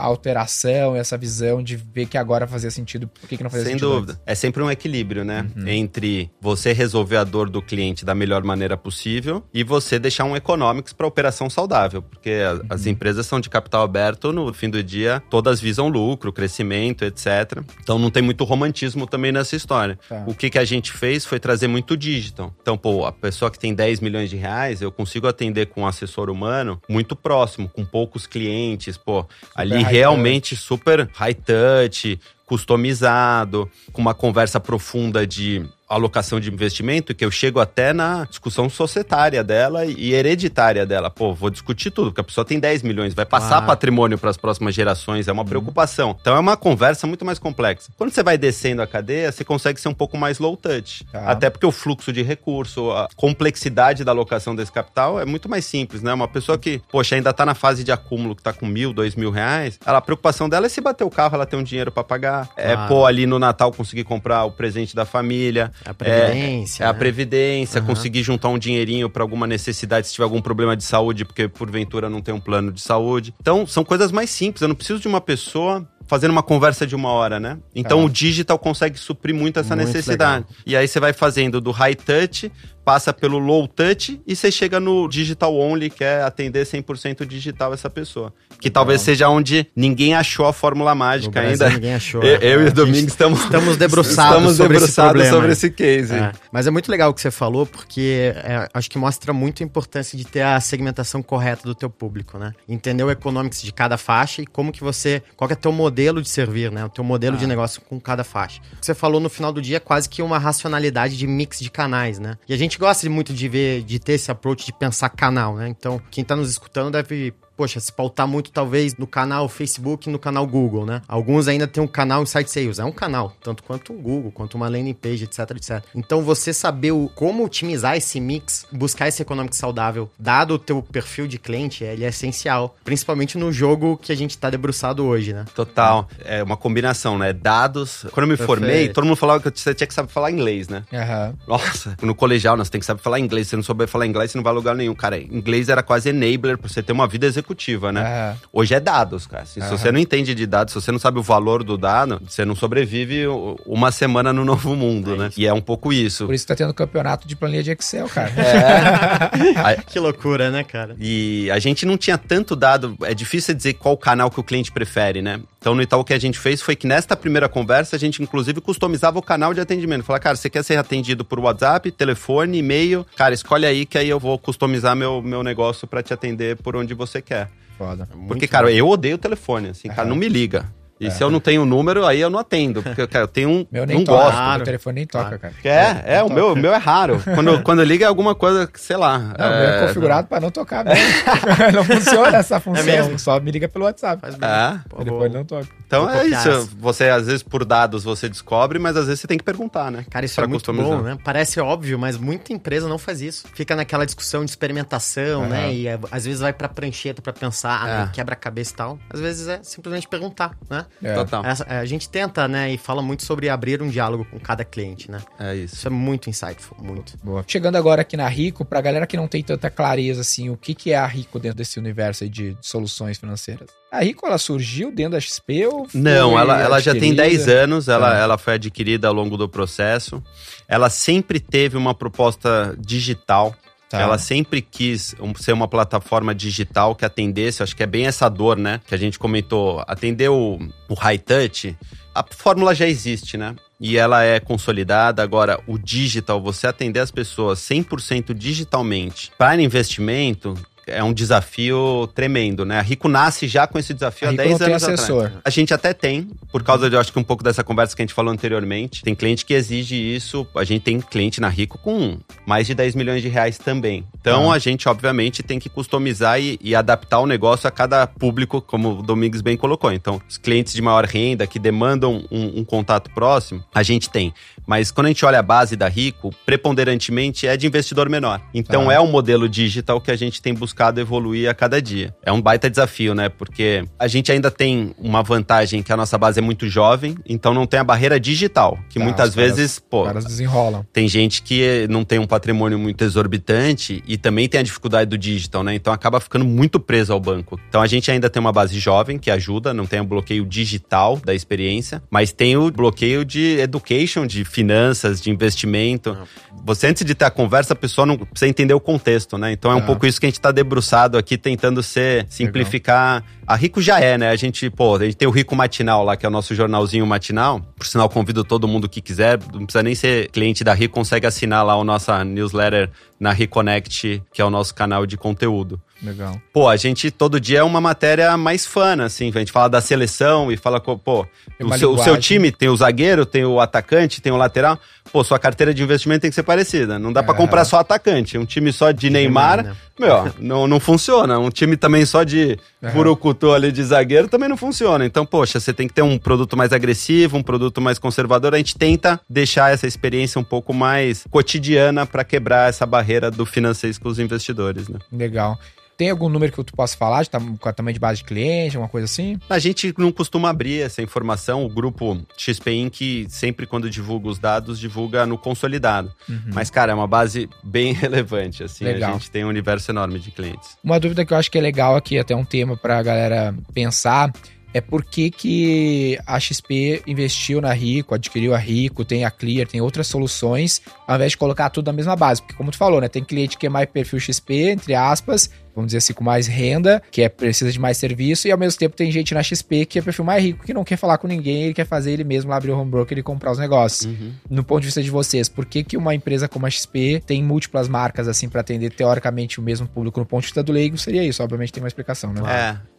[0.00, 3.74] alteração, essa visão de ver que agora fazia sentido, por que, que não fazia Sem
[3.74, 3.90] sentido?
[3.90, 4.20] dúvida.
[4.26, 5.46] É sempre um equilíbrio, né?
[5.56, 5.68] Uhum.
[5.68, 10.36] Entre você resolver a dor do cliente da melhor maneira possível e você deixar um
[10.36, 12.02] economics para operação saudável.
[12.02, 12.60] Porque a- Uhum.
[12.70, 17.62] as empresas são de capital aberto, no fim do dia, todas visam lucro, crescimento, etc.
[17.82, 19.98] Então não tem muito romantismo também nessa história.
[20.08, 20.24] Tá.
[20.26, 22.54] O que, que a gente fez foi trazer muito digital.
[22.62, 25.86] Então, pô, a pessoa que tem 10 milhões de reais, eu consigo atender com um
[25.86, 33.70] assessor humano muito próximo, com poucos clientes, pô, ali high realmente super high touch, customizado,
[33.92, 39.42] com uma conversa profunda de alocação de investimento, que eu chego até na discussão societária
[39.44, 41.10] dela e hereditária dela.
[41.10, 43.66] Pô, vou discutir tudo, porque a pessoa tem 10 milhões, vai passar Claro.
[43.66, 46.16] patrimônio para as próximas gerações, é uma preocupação.
[46.20, 47.92] Então é uma conversa muito mais complexa.
[47.96, 51.04] Quando você vai descendo a cadeia, você consegue ser um pouco mais low touch.
[51.12, 51.30] Tá.
[51.30, 55.64] Até porque o fluxo de recurso, a complexidade da alocação desse capital é muito mais
[55.64, 56.12] simples, né?
[56.12, 59.14] Uma pessoa que, poxa, ainda tá na fase de acúmulo, que tá com mil, dois
[59.14, 61.92] mil reais, ela, a preocupação dela é se bater o carro, ela ter um dinheiro
[61.92, 62.48] para pagar.
[62.56, 65.70] É, pô, ali no Natal conseguir comprar o presente da família.
[65.84, 66.84] A previdência.
[66.84, 66.98] É a né?
[66.98, 67.86] previdência, Aham.
[67.86, 72.08] conseguir juntar um dinheirinho para alguma necessidade, se tiver algum problema de saúde, porque porventura
[72.08, 73.34] não tem um plano de saúde.
[73.40, 74.62] Então, são coisas mais simples.
[74.62, 77.58] Eu não preciso de uma pessoa fazendo uma conversa de uma hora, né?
[77.74, 78.04] Então, Tá.
[78.04, 80.44] o digital consegue suprir muito essa Muito necessidade.
[80.66, 82.50] E aí você vai fazendo do high touch,
[82.84, 87.72] passa pelo low touch e você chega no digital only, que é atender 100% digital
[87.72, 88.32] essa pessoa.
[88.60, 91.70] Que talvez seja onde ninguém achou a fórmula mágica ainda.
[91.70, 92.22] ninguém achou.
[92.24, 96.14] Eu, eu e o Domingos estamos, Estamos debruçados estamos sobre esse debruçados sobre esse case.
[96.14, 99.62] É, mas é muito legal o que você falou, porque é, acho que mostra muito
[99.62, 102.52] a importância de ter a segmentação correta do teu público, né?
[102.68, 105.22] Entender o economics de cada faixa e como que você...
[105.36, 106.84] Qual que é o teu modelo de servir, né?
[106.84, 108.60] O teu modelo de negócio com cada faixa.
[108.72, 111.60] O que você falou no final do dia é quase que uma racionalidade de mix
[111.60, 112.36] de canais, né?
[112.48, 115.68] E a gente gosta muito de ver, de ter esse approach de pensar canal, né?
[115.68, 120.12] Então, quem tá nos escutando deve poxa, se pautar muito talvez no canal Facebook e
[120.12, 121.02] no canal Google, né?
[121.08, 124.54] Alguns ainda tem um canal Insight Sales, é um canal, tanto quanto um Google, quanto
[124.54, 125.82] uma landing page, etc, etc.
[125.94, 130.82] Então você saber o, como otimizar esse mix, buscar esse econômico saudável, dado o teu
[130.82, 135.32] perfil de cliente, ele é essencial, principalmente no jogo que a gente tá debruçado hoje,
[135.32, 135.44] né?
[135.54, 136.08] Total.
[136.24, 137.32] É uma combinação, né?
[137.32, 138.06] Dados.
[138.12, 138.94] Quando eu me formei, Perfeito.
[138.94, 140.84] todo mundo falava que você tinha que saber falar inglês, né?
[140.92, 141.34] Aham.
[141.46, 143.46] Nossa, no colegial, né, você tem que saber falar inglês.
[143.46, 144.94] Se você não souber falar inglês, você não vai a lugar nenhum.
[144.94, 147.43] Cara, inglês era quase enabler pra você ter uma vida executiva,
[147.92, 148.00] né?
[148.00, 148.36] Aham.
[148.52, 149.44] Hoje é dados, cara.
[149.44, 149.76] Se, se Aham.
[149.76, 152.54] você não entende de dados, se você não sabe o valor do dado, você não
[152.54, 153.26] sobrevive
[153.66, 155.30] uma semana no novo mundo, É né?
[155.36, 156.26] E é um pouco isso.
[156.26, 158.30] Por isso que tá tendo campeonato de planilha de Excel, cara.
[158.30, 159.82] É.
[159.86, 160.96] Que loucura, né, cara?
[160.98, 164.72] E a gente não tinha tanto dado, é difícil dizer qual canal que o cliente
[164.72, 165.40] prefere, né?
[165.58, 168.22] Então, no Itaú, o que a gente fez foi que nesta primeira conversa, a gente
[168.22, 170.04] inclusive customizava o canal de atendimento.
[170.04, 173.06] Falar, cara, você quer ser atendido por WhatsApp, telefone, e-mail?
[173.16, 176.76] Cara, escolhe aí que aí eu vou customizar meu, meu negócio pra te atender por
[176.76, 177.33] onde você quer.
[177.76, 178.06] Foda.
[178.06, 178.72] Porque, Muito cara, bom.
[178.72, 180.64] eu odeio o telefone, assim, cara, não me liga.
[181.00, 181.10] E é.
[181.10, 182.82] se eu não tenho o número, aí eu não atendo.
[182.82, 183.66] Porque, cara, eu tenho um.
[183.70, 184.36] Meu nem não toca, gosto.
[184.36, 184.62] Claro.
[184.62, 185.54] O telefone nem toca, cara.
[185.64, 187.20] É, é, o meu, meu é raro.
[187.34, 189.18] Quando, quando liga é alguma coisa, sei lá.
[189.18, 190.28] Não, é, o meu é configurado não...
[190.28, 191.04] pra não tocar mesmo.
[191.74, 192.94] não funciona essa função.
[192.94, 194.20] É só me liga pelo WhatsApp.
[194.20, 194.80] Faz é.
[194.92, 195.68] O telefone não toca.
[195.86, 196.70] Então é isso.
[196.78, 200.04] Você, às vezes, por dados, você descobre, mas às vezes você tem que perguntar, né?
[200.08, 201.18] Cara, isso é muito bom, né?
[201.24, 203.46] Parece óbvio, mas muita empresa não faz isso.
[203.54, 205.48] Fica naquela discussão de experimentação, uhum.
[205.48, 205.72] né?
[205.72, 208.12] E às vezes vai pra prancheta pra pensar, é.
[208.12, 208.98] quebra-cabeça e tal.
[209.10, 210.83] Às vezes é simplesmente perguntar, né?
[211.02, 211.14] É.
[211.14, 211.42] Total.
[211.66, 215.10] É, a gente tenta, né, e fala muito sobre abrir um diálogo com cada cliente,
[215.10, 215.20] né?
[215.38, 215.74] É isso.
[215.74, 217.14] Isso é muito insightful, muito.
[217.22, 217.44] Boa.
[217.46, 220.74] Chegando agora aqui na Rico, pra galera que não tem tanta clareza, assim, o que,
[220.74, 223.68] que é a Rico dentro desse universo de, de soluções financeiras?
[223.90, 227.88] A Rico, ela surgiu dentro da XP ou Não, ela, ela já tem 10 anos,
[227.88, 228.22] ela, é.
[228.22, 230.20] ela foi adquirida ao longo do processo.
[230.66, 233.54] Ela sempre teve uma proposta digital,
[233.94, 234.02] Tá.
[234.02, 238.56] Ela sempre quis ser uma plataforma digital que atendesse, acho que é bem essa dor,
[238.56, 238.80] né?
[238.86, 241.76] Que a gente comentou, atender o, o high touch,
[242.12, 243.54] a fórmula já existe, né?
[243.80, 245.22] E ela é consolidada.
[245.22, 250.54] Agora, o digital, você atender as pessoas 100% digitalmente para investimento,
[250.86, 252.78] é um desafio tremendo, né?
[252.78, 255.24] A Rico nasce já com esse desafio a há 10 anos assessor.
[255.26, 255.42] atrás.
[255.44, 258.02] A gente até tem, por causa de, eu acho que um pouco dessa conversa que
[258.02, 259.02] a gente falou anteriormente.
[259.02, 260.46] Tem cliente que exige isso.
[260.54, 264.04] A gente tem cliente na Rico com mais de 10 milhões de reais também.
[264.20, 264.56] Então, ah.
[264.56, 268.98] a gente, obviamente, tem que customizar e, e, adaptar o negócio a cada público, como
[268.98, 269.92] o Domingos bem colocou.
[269.92, 274.32] Então, os clientes de maior renda que demandam um, um contato próximo, a gente tem.
[274.66, 278.40] Mas quando a gente olha a base da Rico, preponderantemente é de investidor menor.
[278.52, 278.94] Então, ah.
[278.94, 282.12] é um modelo digital que a gente tem buscado buscado evoluir a cada dia.
[282.22, 283.28] É um baita desafio, né?
[283.28, 287.54] Porque a gente ainda tem uma vantagem que a nossa base é muito jovem, então
[287.54, 290.84] não tem a barreira digital, que tá, muitas vezes, caras, pô, caras desenrolam.
[290.92, 295.16] Tem gente que não tem um patrimônio muito exorbitante e também tem a dificuldade do
[295.16, 295.74] digital, né?
[295.74, 297.58] Então acaba ficando muito preso ao banco.
[297.68, 301.20] Então a gente ainda tem uma base jovem que ajuda, não tem o bloqueio digital
[301.24, 306.16] da experiência, mas tem o bloqueio de education, de finanças, de investimento.
[306.64, 309.52] Você antes de ter a conversa, a pessoa não precisa entender o contexto, né?
[309.52, 313.16] Então é um pouco isso que a gente está debruçado aqui tentando ser, simplificar.
[313.16, 313.34] Legal.
[313.46, 314.30] A Rico já é, né?
[314.30, 317.06] A gente, pô, a gente tem o Rico Matinal lá, que é o nosso jornalzinho
[317.06, 317.60] matinal.
[317.76, 321.26] Por sinal, convido todo mundo que quiser, não precisa nem ser cliente da Rico, consegue
[321.26, 325.80] assinar lá o nossa newsletter na Reconnect, que é o nosso canal de conteúdo.
[326.04, 326.40] Legal.
[326.52, 329.32] Pô, a gente todo dia é uma matéria mais fã, assim.
[329.34, 331.26] A gente fala da seleção e fala, pô,
[331.60, 334.78] o seu, o seu, time tem o zagueiro, tem o atacante, tem o lateral.
[335.10, 336.98] Pô, sua carteira de investimento tem que ser parecida.
[336.98, 337.22] Não dá é.
[337.22, 338.36] para comprar só atacante.
[338.36, 339.76] Um time só de Neymar, Neymar né?
[339.98, 341.38] meu, não, não funciona.
[341.38, 342.90] Um time também só de é.
[342.90, 345.06] Burucutu ali de zagueiro também não funciona.
[345.06, 348.54] Então, poxa, você tem que ter um produto mais agressivo, um produto mais conservador.
[348.54, 353.46] A gente tenta deixar essa experiência um pouco mais cotidiana para quebrar essa barreira do
[353.46, 354.98] financeiro com os investidores, né?
[355.12, 355.58] Legal.
[355.96, 359.04] Tem algum número que tu possa falar de tamanho de base de cliente, alguma coisa
[359.04, 359.38] assim?
[359.48, 361.64] A gente não costuma abrir essa informação.
[361.64, 363.26] O grupo XP Inc.
[363.28, 366.12] sempre quando divulga os dados, divulga no consolidado.
[366.28, 366.50] Uhum.
[366.52, 368.84] Mas, cara, é uma base bem relevante, assim.
[368.84, 369.10] Legal.
[369.10, 370.76] A gente tem um universo enorme de clientes.
[370.82, 374.32] Uma dúvida que eu acho que é legal aqui, até um tema pra galera pensar,
[374.74, 379.68] é por que, que a XP investiu na Rico, adquiriu a Rico, tem a Clear,
[379.68, 382.42] tem outras soluções, ao invés de colocar tudo na mesma base.
[382.42, 383.08] Porque, como tu falou, né?
[383.08, 387.02] Tem cliente que é mais perfil XP, entre aspas, vamos dizer assim, com mais renda,
[387.10, 389.98] que é precisa de mais serviço, e ao mesmo tempo tem gente na XP que
[389.98, 392.50] é perfil mais rico, que não quer falar com ninguém, ele quer fazer ele mesmo
[392.50, 394.04] lá abrir o home broker e comprar os negócios.
[394.06, 394.32] Uhum.
[394.48, 397.42] No ponto de vista de vocês, por que, que uma empresa como a XP tem
[397.42, 400.96] múltiplas marcas assim para atender teoricamente o mesmo público no ponto de vista do leigo?
[400.96, 402.42] Seria isso, obviamente tem uma explicação, né?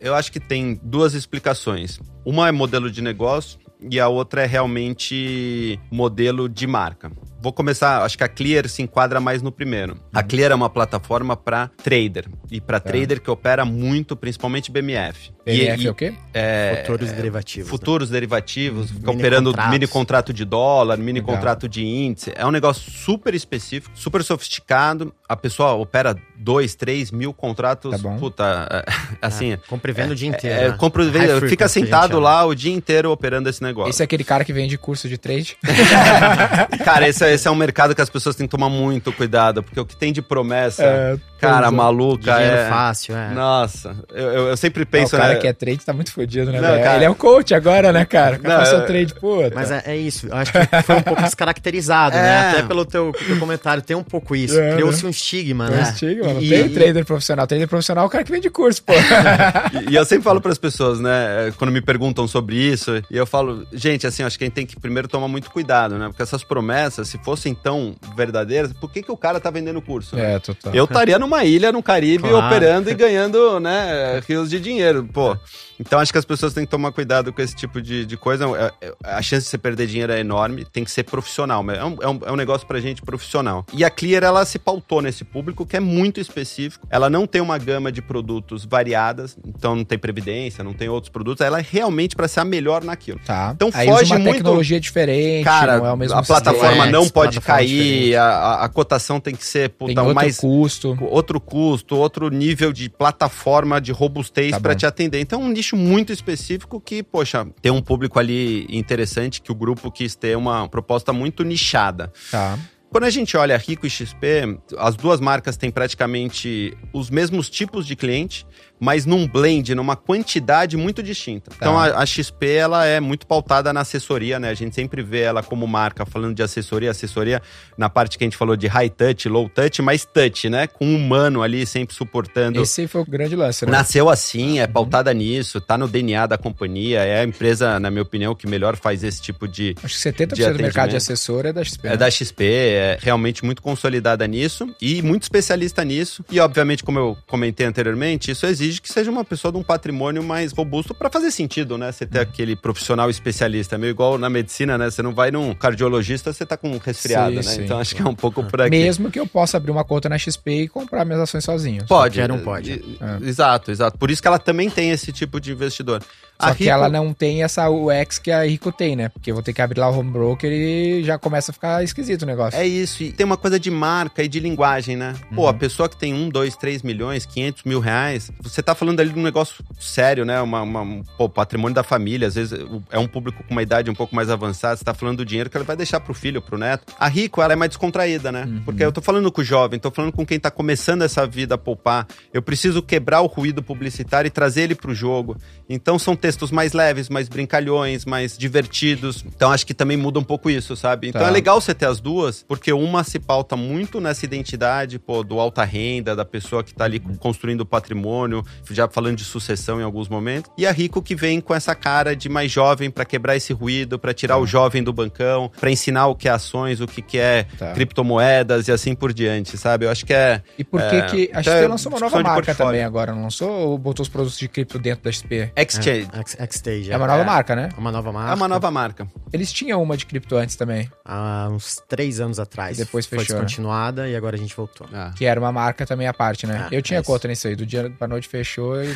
[0.02, 2.00] É, eu acho que tem duas explicações.
[2.26, 3.60] Uma é modelo de negócio
[3.90, 7.12] e a outra é realmente modelo de marca.
[7.46, 10.00] Vou começar, acho que a Clear se enquadra mais no primeiro.
[10.12, 10.28] A uhum.
[10.28, 12.90] Clear é uma plataforma para trader e para tá.
[12.90, 15.32] trader que opera muito, principalmente BMF.
[15.46, 16.14] BMF e, é o quê?
[16.34, 17.70] É, futuros derivativos.
[17.70, 18.14] Futuros né?
[18.16, 19.72] derivativos, fica mini operando contratos.
[19.72, 21.36] mini contrato de dólar, mini Legal.
[21.36, 22.34] contrato de índice.
[22.36, 25.14] É um negócio super específico, super sofisticado.
[25.30, 27.92] A pessoa opera dois, três mil contratos.
[27.92, 28.18] Tá bom.
[28.18, 28.86] Puta, é,
[29.22, 29.54] assim.
[29.54, 30.60] É, compra e venda é, o dia inteiro.
[30.60, 30.78] É, né?
[30.78, 33.92] compra e venda, fica sentado lá o dia inteiro operando esse negócio.
[33.92, 35.58] Esse é aquele cara que vende curso de trade?
[36.84, 39.80] cara, esse, esse é um mercado que as pessoas têm que tomar muito cuidado, porque
[39.80, 42.34] o que tem de promessa, é, cara, maluca.
[42.34, 43.34] Dinheiro é fácil, é.
[43.34, 45.16] Nossa, eu, eu, eu sempre penso.
[45.16, 45.40] o cara né?
[45.40, 46.60] que é trade tá muito fodido, né?
[46.60, 46.96] Não, cara...
[46.96, 48.38] Ele é um coach agora, né, cara?
[48.38, 48.86] O cara passou eu...
[48.86, 49.38] trade, pô.
[49.54, 52.28] Mas é, é, isso, eu acho que foi um pouco descaracterizado, né?
[52.28, 52.50] É.
[52.50, 54.60] Até pelo teu, teu comentário, tem um pouco isso.
[54.60, 55.08] É, Criou-se né?
[55.08, 55.80] um estigma, né?
[55.80, 56.70] Um estigma, não e, tem e...
[56.70, 57.48] trader profissional.
[57.48, 58.94] Trader profissional é o cara que vende curso, pô.
[59.88, 63.18] e, e eu sempre falo para as pessoas, né, quando me perguntam sobre isso, e
[63.18, 66.08] eu falo, gente, assim, acho que a gente tem que primeiro tomar muito cuidado, né?
[66.08, 70.16] Porque essas promessas, se fossem tão verdadeiras, por que, que o cara tá vendendo curso?
[70.16, 70.36] né?
[70.36, 70.74] É, total.
[70.76, 72.46] Eu estaria numa ilha no Caribe Claro.
[72.46, 75.10] operando e ganhando, né, rios de dinheiro.
[75.12, 75.36] Pô,
[75.80, 78.46] então acho que as pessoas têm que tomar cuidado com esse tipo de, de coisa.
[78.82, 81.64] É- é- A chance de você perder dinheiro é enorme, tem que ser profissional.
[81.72, 83.66] É um, é um, é um negócio pra gente profissional.
[83.74, 86.86] E a Clear, ela se pautou nesse público que é muito específico.
[86.90, 91.10] Ela não tem uma gama de produtos variadas, então não tem previdência, não tem outros
[91.12, 91.46] produtos.
[91.46, 93.20] Ela é realmente pra ser a melhor naquilo.
[93.26, 93.52] Tá.
[93.56, 96.86] Então Aí foge usa uma muito- tecnologia diferente, Cara, não é o mesmo a plataforma
[96.88, 100.98] não pode Plataforma cair, a, a- cotação tem que ser puta, Tem outro mais custo.
[101.10, 104.78] outro custo, outro nível de plataforma de robustez Tá pra bom.
[104.78, 105.20] te atender.
[105.20, 109.90] Então, um nicho muito específico que, poxa, tem um público ali interessante que o grupo
[109.90, 112.12] quis ter uma proposta muito nichada.
[112.30, 112.60] Tá.
[112.90, 117.86] Quando a gente olha Rico e XP, as duas marcas têm praticamente os mesmos tipos
[117.86, 118.46] de cliente,
[118.80, 121.52] mas num blend, numa quantidade muito distinta.
[121.56, 124.50] Então a, a XP ela é muito pautada na assessoria, né?
[124.50, 127.42] A gente sempre vê ela como marca falando de assessoria, assessoria
[127.78, 130.68] na parte que a gente falou de high touch, low touch, mas touch, né?
[130.68, 132.62] Com um humano ali sempre suportando.
[132.62, 133.72] Esse foi o grande lance, né?
[133.72, 138.04] Nasceu assim, é pautada nisso, tá no DNA da companhia, é a empresa, na minha
[138.04, 141.46] opinião, que melhor faz esse tipo de, Acho que 70% de do mercado de assessor
[141.46, 141.88] é da XP.
[141.88, 141.98] é né?
[141.98, 146.24] da XP, é realmente muito consolidada nisso e muito especialista nisso.
[146.32, 150.24] E, obviamente, como eu comentei anteriormente, isso exige que seja uma pessoa de um patrimônio
[150.24, 151.92] mais robusto para fazer sentido, né?
[151.92, 153.76] Você ter aquele profissional especialista.
[153.76, 154.90] É meio igual na medicina, né?
[154.90, 157.44] Você não vai num cardiologista, você tá com um resfriado, Sim, né?
[157.44, 157.64] sim.
[157.64, 158.72] então, acho que é um pouco por aqui.
[158.72, 161.86] Mesmo que eu possa abrir uma conta na XP e comprar minhas ações sozinho.
[161.86, 162.22] Pode.
[162.22, 162.74] Um pode.
[163.00, 163.28] É.
[163.28, 163.98] Exato, exato.
[163.98, 166.02] Por isso que ela também tem esse tipo de investidor.
[166.40, 169.10] Só que ela não tem essa UX que a Rico tem, né?
[169.10, 171.84] Porque eu vou ter que abrir lá o home broker e já começa a ficar
[171.84, 172.60] esquisito o negócio.
[172.60, 175.14] É isso, e tem uma coisa de marca e de linguagem, né?
[175.34, 175.48] Pô, Uhum.
[175.48, 179.10] a pessoa que tem um, dois, três milhões, 500 mil reais, você tá falando ali
[179.12, 180.42] de um negócio sério, né?
[180.42, 182.60] Uma, uma- um pô, patrimônio da família, às vezes
[182.92, 185.50] é um público com uma idade um pouco mais avançada, você tá falando do dinheiro
[185.50, 186.94] que ela vai deixar pro filho, pro neto.
[187.00, 188.44] A Rico, ela é mais descontraída, né?
[188.46, 188.62] Uhum.
[188.66, 191.56] Porque eu tô falando com o jovem, tô falando com quem tá começando essa vida
[191.56, 192.08] a poupar.
[192.34, 195.38] Eu preciso quebrar o ruído publicitário e trazer ele pro jogo.
[195.70, 199.24] Então são textos mais leves, mais brincalhões, mais divertidos.
[199.28, 201.10] Então acho que também muda um pouco isso, sabe?
[201.10, 201.28] Então Tá.
[201.28, 205.40] é legal você ter as duas, porque uma se pauta muito nessa identidade, pô, do
[205.40, 210.10] alta renda, da pessoa que tá ali construindo patrimônio, já falando de sucessão em alguns
[210.10, 210.50] momentos.
[210.58, 214.00] E a Rico que vem com essa cara de mais jovem pra quebrar esse ruído,
[214.00, 217.20] pra tirar o jovem do bancão, pra ensinar o que é ações, o que que
[217.20, 217.72] é Tá.
[217.74, 219.86] criptomoedas e assim por diante, sabe?
[219.86, 221.18] Eu acho que é E por que É, que...
[221.36, 223.50] A então XP é lançou uma nova marca também agora, não lançou?
[223.52, 225.52] Ou botou os produtos de cripto dentro da XP?
[225.56, 226.08] exchange.
[226.20, 226.92] X- X-Stage.
[226.92, 227.26] É, uma nova É.
[227.26, 227.70] marca, né?
[227.76, 228.32] É uma nova marca.
[228.32, 229.08] É uma nova marca.
[229.34, 232.80] Eles tinham uma de cripto antes também, Há uns três anos atrás.
[232.80, 233.42] E depois Foi fechou, né?
[233.42, 234.88] descontinuada e agora a gente voltou.
[234.94, 235.12] Ah.
[235.16, 236.66] que era uma marca também à parte, né?
[236.66, 238.88] Ah, eu tinha é conta nisso aí, do dia pra noite fechou e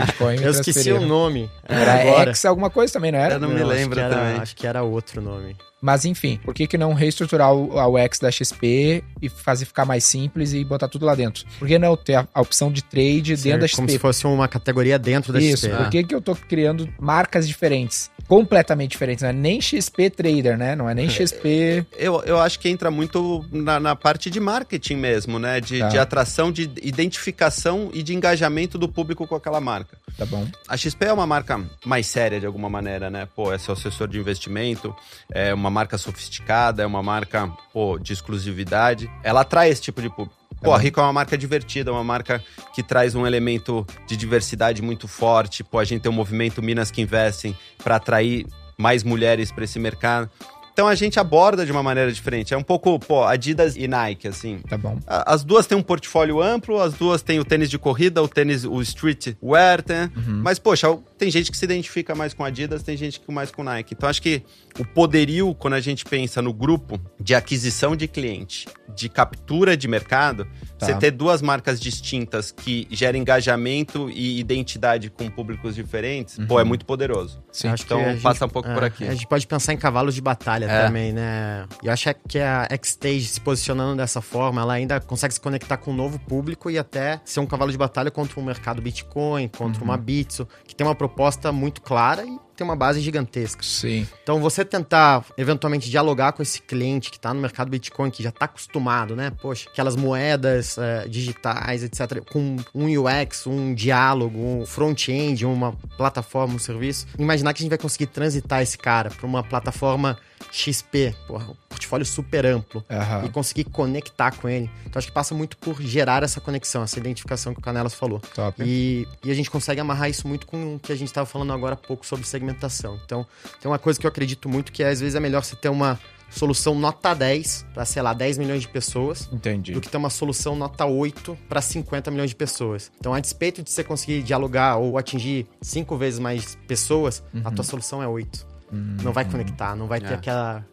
[0.00, 1.50] Bitcoin Eu esqueci o nome.
[1.68, 2.30] Era agora.
[2.30, 3.34] X alguma coisa também, não era?
[3.34, 4.40] Eu não me acho lembro era- também.
[4.40, 5.56] Acho que era outro nome.
[5.80, 9.84] Mas enfim, por que, que não reestruturar o, a UX da XP e fazer ficar
[9.84, 11.44] mais simples e botar tudo lá dentro?
[11.58, 13.98] Por que não ter a, a opção de trade dentro da Ser Como se XP?
[14.00, 15.76] fosse uma categoria dentro da Isso, XP.
[15.76, 18.10] por que, que eu tô criando marcas diferentes?
[18.26, 20.76] Completamente diferentes, não é nem XP Trader, né?
[20.76, 21.86] Não é nem XP.
[21.96, 25.60] Eu, eu acho que entra muito na, na parte de marketing mesmo, né?
[25.60, 25.88] De, Tá.
[25.88, 29.96] de atração, de identificação e de engajamento do público com aquela marca.
[30.16, 30.46] Tá bom.
[30.66, 33.26] A XP é uma marca mais séria de alguma maneira, né?
[33.34, 34.94] Pô, é seu assessor de investimento,
[35.32, 39.10] é uma marca sofisticada, é uma marca, pô, de exclusividade.
[39.22, 40.36] Ela atrai esse tipo de público.
[40.60, 40.78] Pô, a.
[40.78, 42.42] Rico é uma marca divertida, uma marca
[42.74, 45.62] que traz um elemento de diversidade muito forte.
[45.62, 49.78] Pô, a gente tem um movimento Minas que investem para atrair mais mulheres para esse
[49.78, 50.30] mercado.
[50.78, 52.54] Então a gente aborda de uma maneira diferente.
[52.54, 54.60] É um pouco, pô, Adidas e Nike, assim.
[54.60, 54.96] Tá bom.
[55.08, 58.64] As duas têm um portfólio amplo, as duas têm o tênis de corrida, o tênis,
[58.64, 60.08] o street wear, né?
[60.24, 63.62] Mas, poxa, tem gente que se identifica mais com Adidas, tem gente que mais com
[63.64, 63.94] Nike.
[63.94, 64.42] Então, acho que
[64.78, 69.86] o poderio, quando a gente pensa no grupo de aquisição de cliente, de captura de
[69.88, 70.46] mercado,
[70.78, 70.86] Tá.
[70.86, 76.64] você ter duas marcas distintas que geram engajamento e identidade com públicos diferentes, pô, é
[76.64, 77.42] muito poderoso.
[77.50, 77.68] Sim.
[77.68, 79.04] Acho que Então, gente- passa um pouco é, por aqui.
[79.06, 80.86] A gente pode pensar em cavalos de batalha É.
[80.86, 81.66] também, né?
[81.82, 85.76] E eu acho que a X-Stage se posicionando dessa forma, ela ainda consegue se conectar
[85.78, 89.48] com um novo público e até ser um cavalo de batalha contra o mercado Bitcoin,
[89.48, 91.07] contra uma Bitso, que tem uma proposta
[91.52, 93.62] muito clara e tem uma base gigantesca.
[93.62, 94.06] Sim.
[94.22, 98.30] Então, você tentar, eventualmente, dialogar com esse cliente que está no mercado Bitcoin, que já
[98.30, 99.30] está acostumado, né?
[99.40, 106.54] Poxa, aquelas moedas eh, digitais, etc., com um UX, um diálogo, um front-end, uma plataforma,
[106.54, 107.06] um serviço.
[107.16, 110.18] Imaginar que a gente vai conseguir transitar esse cara para uma plataforma
[110.50, 113.24] XP, porra, um portfólio super amplo, Aham.
[113.24, 114.70] e conseguir conectar com ele.
[114.86, 118.20] Então, acho que passa muito por gerar essa conexão, essa identificação que o Canelas falou.
[118.34, 118.62] Top.
[118.64, 121.52] E, e a gente consegue amarrar isso muito com o que a gente estava falando
[121.52, 122.98] agora há pouco sobre segmentação.
[123.04, 123.26] Então,
[123.60, 125.68] tem uma coisa que eu acredito muito que é, às vezes é melhor você ter
[125.68, 125.98] uma
[126.30, 129.28] solução nota 10 para, sei lá, 10 milhões de pessoas.
[129.32, 129.72] Entendi.
[129.72, 132.92] Do que ter uma solução nota 8 para 50 milhões de pessoas.
[133.00, 137.40] Então, a despeito de você conseguir dialogar ou atingir cinco vezes mais pessoas, Uhum.
[137.44, 138.46] a tua solução é 8.
[138.70, 140.14] Não vai conectar, não vai ter É.
[140.14, 140.64] aquela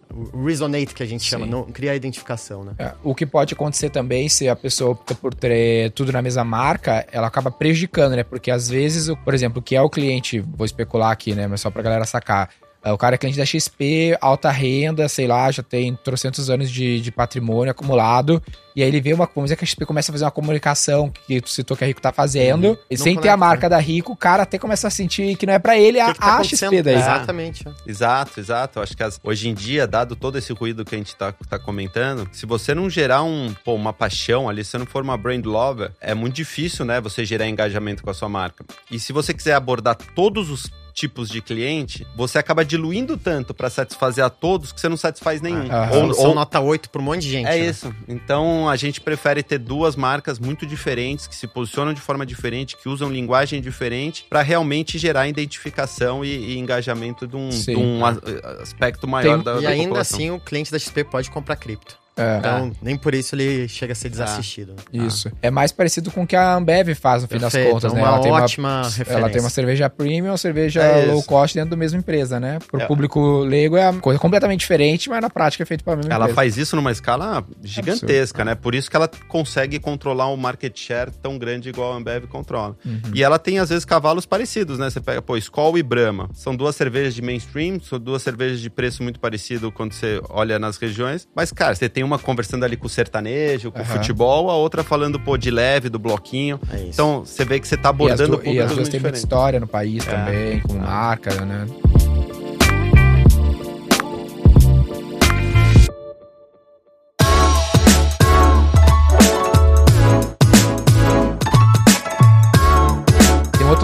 [0.45, 1.51] resonate que a gente chama, Sim.
[1.51, 2.73] não cria identificação, né?
[2.77, 6.43] É, o que pode acontecer também, se a pessoa opta por ter tudo na mesma
[6.43, 8.23] marca, ela acaba prejudicando, né?
[8.23, 11.47] Porque às vezes, por exemplo, o que é o cliente, vou especular aqui, né?
[11.47, 12.49] Mas só pra galera sacar.
[12.85, 16.69] É, O cara é cliente da XP, alta renda, sei lá, já tem trocentos anos
[16.71, 18.41] de, de patrimônio acumulado.
[18.75, 19.25] E aí ele vê uma.
[19.33, 21.87] Vamos dizer que a XP começa a fazer uma comunicação que tu citou que a
[21.87, 22.77] Rico tá fazendo.
[22.91, 25.35] e Não sem ter a conecta, marca da Rico, o cara até começa a sentir
[25.37, 26.43] que não é pra ele a, O que tá a?
[26.43, 26.95] XP daí.
[26.95, 27.65] Exatamente.
[27.67, 27.71] é.
[27.89, 28.79] Exato, exato.
[28.79, 31.33] Eu acho que as- hoje em dia, dado todo esse ruído que a gente tá,
[31.49, 35.01] tá comentando, se você não gerar um, pô, uma paixão ali, se você não for
[35.03, 38.65] uma brand lover, é muito difícil, né, você gerar engajamento com a sua marca.
[38.91, 43.69] E se você quiser abordar todos os tipos de cliente, você acaba diluindo tanto pra
[43.69, 45.67] satisfazer a todos que você não satisfaz nenhum.
[45.69, 47.45] Ah, Ou, Ou, são ou- nota 8 para um monte de gente.
[47.47, 47.59] é né?
[47.59, 47.93] isso.
[48.07, 52.77] Então a gente prefere ter duas marcas muito diferentes, que se posicionam de forma diferente,
[52.77, 58.05] que usam linguagem diferente, pra realmente gerar identificação e, e engajamento de um, de um
[58.05, 58.17] a-
[58.61, 60.17] aspecto maior Tem- da, E da ainda população.
[60.17, 61.97] assim, o cliente da XP pode comprar cripto.
[62.17, 62.37] É.
[62.37, 64.73] Então, nem por isso ele chega a ser desassistido.
[64.73, 65.05] né?
[65.05, 65.29] Isso.
[65.41, 68.01] É mais parecido com o que a Ambev faz no fim das Perfeito, contas, né?
[68.01, 69.13] uma tem ótima referência.
[69.13, 72.59] Ela tem uma cerveja premium, uma cerveja É low cost dentro da mesma empresa, né?
[72.71, 72.85] Pro É.
[72.85, 76.23] público leigo é uma coisa completamente diferente, mas na prática é feito pela mesma Ela
[76.25, 76.35] empresa.
[76.35, 78.55] faz isso numa escala gigantesca, né?
[78.55, 82.75] Por isso que ela consegue controlar um market share tão grande igual a Ambev controla.
[82.85, 83.01] Uhum.
[83.13, 84.89] E ela tem, às vezes, cavalos parecidos, né?
[84.89, 86.29] Você pega, pô, Skol e Brahma.
[86.33, 90.57] São duas cervejas de mainstream, são duas cervejas de preço muito parecido quando você olha
[90.57, 91.27] nas regiões.
[91.35, 93.93] Mas, cara, você tem uma conversando ali com o sertanejo, com o Aham.
[93.95, 96.59] futebol, a outra falando, pô, de leve, do bloquinho.
[96.71, 96.77] É.
[96.89, 98.99] Então, você vê que você tá E as, abordando du- e as públicos duas têm
[98.99, 100.11] muita história no país É.
[100.11, 101.65] também, com marca, né?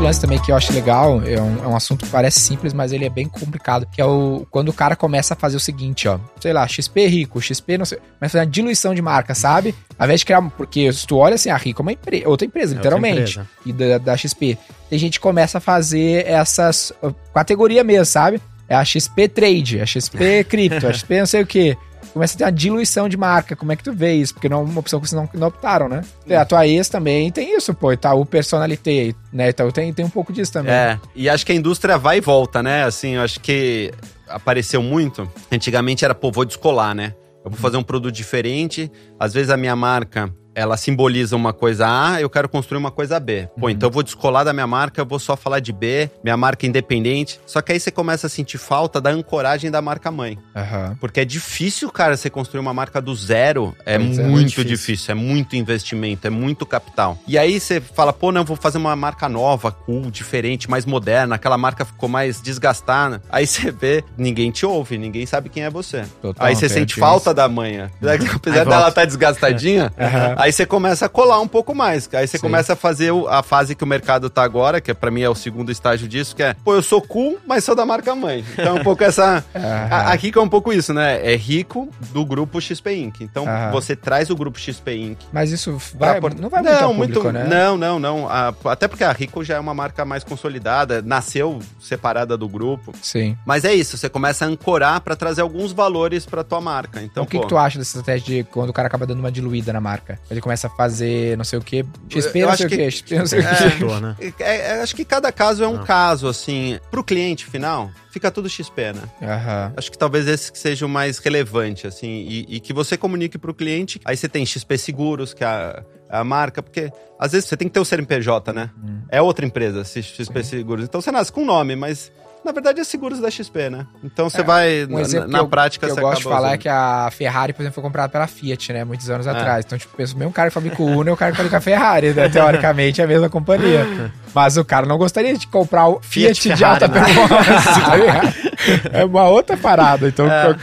[0.01, 2.73] Outro lance também que eu acho legal, é um, é um assunto que parece simples,
[2.73, 5.59] mas ele é bem complicado, que é o quando o cara começa a fazer o
[5.59, 9.35] seguinte, ó, sei lá, XP rico, XP não sei, mas fazer uma diluição de marca,
[9.35, 9.75] sabe?
[9.97, 12.45] Ao invés de criar, porque se tu olha assim, a Rico é uma empre outra
[12.47, 13.49] empresa, É outra literalmente, empresa.
[13.65, 14.57] e da, da XP,
[14.89, 18.41] tem gente que começa a fazer essas uh, categoria mesmo, sabe?
[18.67, 21.77] É a XP Trade, a XP Cripto, a XP não sei o quê.
[22.13, 23.55] Começa a ter uma diluição de marca.
[23.55, 24.33] Como é que tu vê isso?
[24.33, 26.01] Porque não é uma opção que vocês não, não optaram, né?
[26.29, 27.91] A tua ex também tem isso, pô.
[27.91, 29.49] Itaú Personalité, né?
[29.49, 30.73] Itaú tem, tem um pouco disso também.
[30.73, 32.83] É, e acho que a indústria vai e volta, né?
[32.83, 33.91] Assim, eu acho que
[34.27, 35.29] apareceu muito.
[35.51, 37.13] Antigamente era, pô, vou descolar, né?
[37.43, 38.91] Eu vou fazer um produto diferente.
[39.19, 43.19] Às vezes a minha marca, ela simboliza uma coisa A, eu quero construir uma coisa
[43.19, 43.47] B.
[43.59, 46.35] Pô, então eu vou descolar da minha marca, eu vou só falar de B, minha
[46.37, 47.39] marca é independente.
[47.45, 50.37] Só que aí você começa a sentir falta da ancoragem da marca mãe.
[50.55, 50.97] Aham.
[50.99, 53.75] Porque é difícil, cara, você construir uma marca do zero.
[53.85, 54.95] É Pois é, muito muito difícil.
[54.95, 55.11] difícil.
[55.11, 57.17] é muito investimento, é muito capital.
[57.27, 61.35] E aí você fala, pô, não, vou fazer uma marca nova, cool, diferente, mais moderna.
[61.35, 63.21] Aquela marca ficou mais desgastada.
[63.29, 66.03] Aí você vê, ninguém te ouve, ninguém sabe quem é você.
[66.21, 67.91] Total, aí você sente falta da manha.
[68.35, 70.35] Apesar Aí dela estar desgastadinha, Aham.
[70.41, 72.09] Aí você começa a colar um pouco mais.
[72.13, 72.41] Aí você Sim.
[72.43, 75.35] começa a fazer a fase que o mercado tá agora, que pra mim é o
[75.35, 78.43] segundo estágio disso, que é, pô, eu sou cool, mas sou da marca mãe.
[78.53, 79.43] Então é um pouco essa.
[79.91, 81.19] A, a Rico é um pouco isso, né?
[81.33, 83.21] É rico do grupo XP Inc.
[83.21, 83.71] Então Aham.
[83.71, 85.19] você traz o grupo XP Inc.
[85.31, 87.45] Mas isso vai, pra não vai muito ao público, né?
[87.45, 88.29] Não, não, não.
[88.29, 92.93] A- até porque a Rico já é uma marca mais consolidada, nasceu separada do grupo.
[93.01, 93.37] Sim.
[93.45, 97.01] Mas é isso, você começa a ancorar pra trazer alguns valores pra tua marca.
[97.01, 99.19] Então, o que, pô, que tu acha dessa estratégia de quando o cara acaba dando
[99.19, 100.19] uma diluída na marca?
[100.31, 102.77] Ele começa a fazer não sei o quê, XP Eu não acho sei o que-
[102.77, 103.71] quê, XP não sei o É.
[103.77, 103.85] quê.
[104.01, 104.15] Né?
[104.39, 105.83] É, é, acho que cada caso é um Ah.
[105.83, 106.79] caso, assim.
[106.89, 109.01] Pro cliente final, fica tudo XP, né?
[109.21, 109.73] Aham.
[109.75, 113.37] Acho que talvez esse que seja o mais relevante, assim, e, e que você comunique
[113.37, 113.99] pro cliente.
[114.05, 116.89] Aí você tem XP Seguros, que é a, a marca, porque
[117.19, 118.69] às vezes você tem que ter o CNPJ, né?
[119.09, 120.85] É outra empresa, se- XP Seguros.
[120.85, 122.11] Então você nasce com o nome, mas
[122.43, 123.85] na verdade é Seguros da XP, né?
[124.03, 126.51] Então você vai, Um na, exemplo na eu, prática, que eu gosto de falar é
[126.51, 126.59] usando.
[126.61, 128.83] que a Ferrari, por exemplo, foi comprada pela Fiat, né?
[128.83, 129.29] Muitos anos É.
[129.31, 129.65] atrás.
[129.65, 131.57] Então, tipo, penso, o mesmo cara que fabrica o Uno é o cara que fabrica
[131.57, 132.29] a Ferrari, né?
[132.29, 133.85] Teoricamente é a mesma companhia.
[134.33, 137.27] Mas o cara não gostaria de comprar o Fiat, Fiat de alta Ferrari, né?
[137.27, 138.51] performance, tá?
[138.93, 140.07] É uma outra parada.
[140.07, 140.49] Então, É.
[140.51, 140.55] eu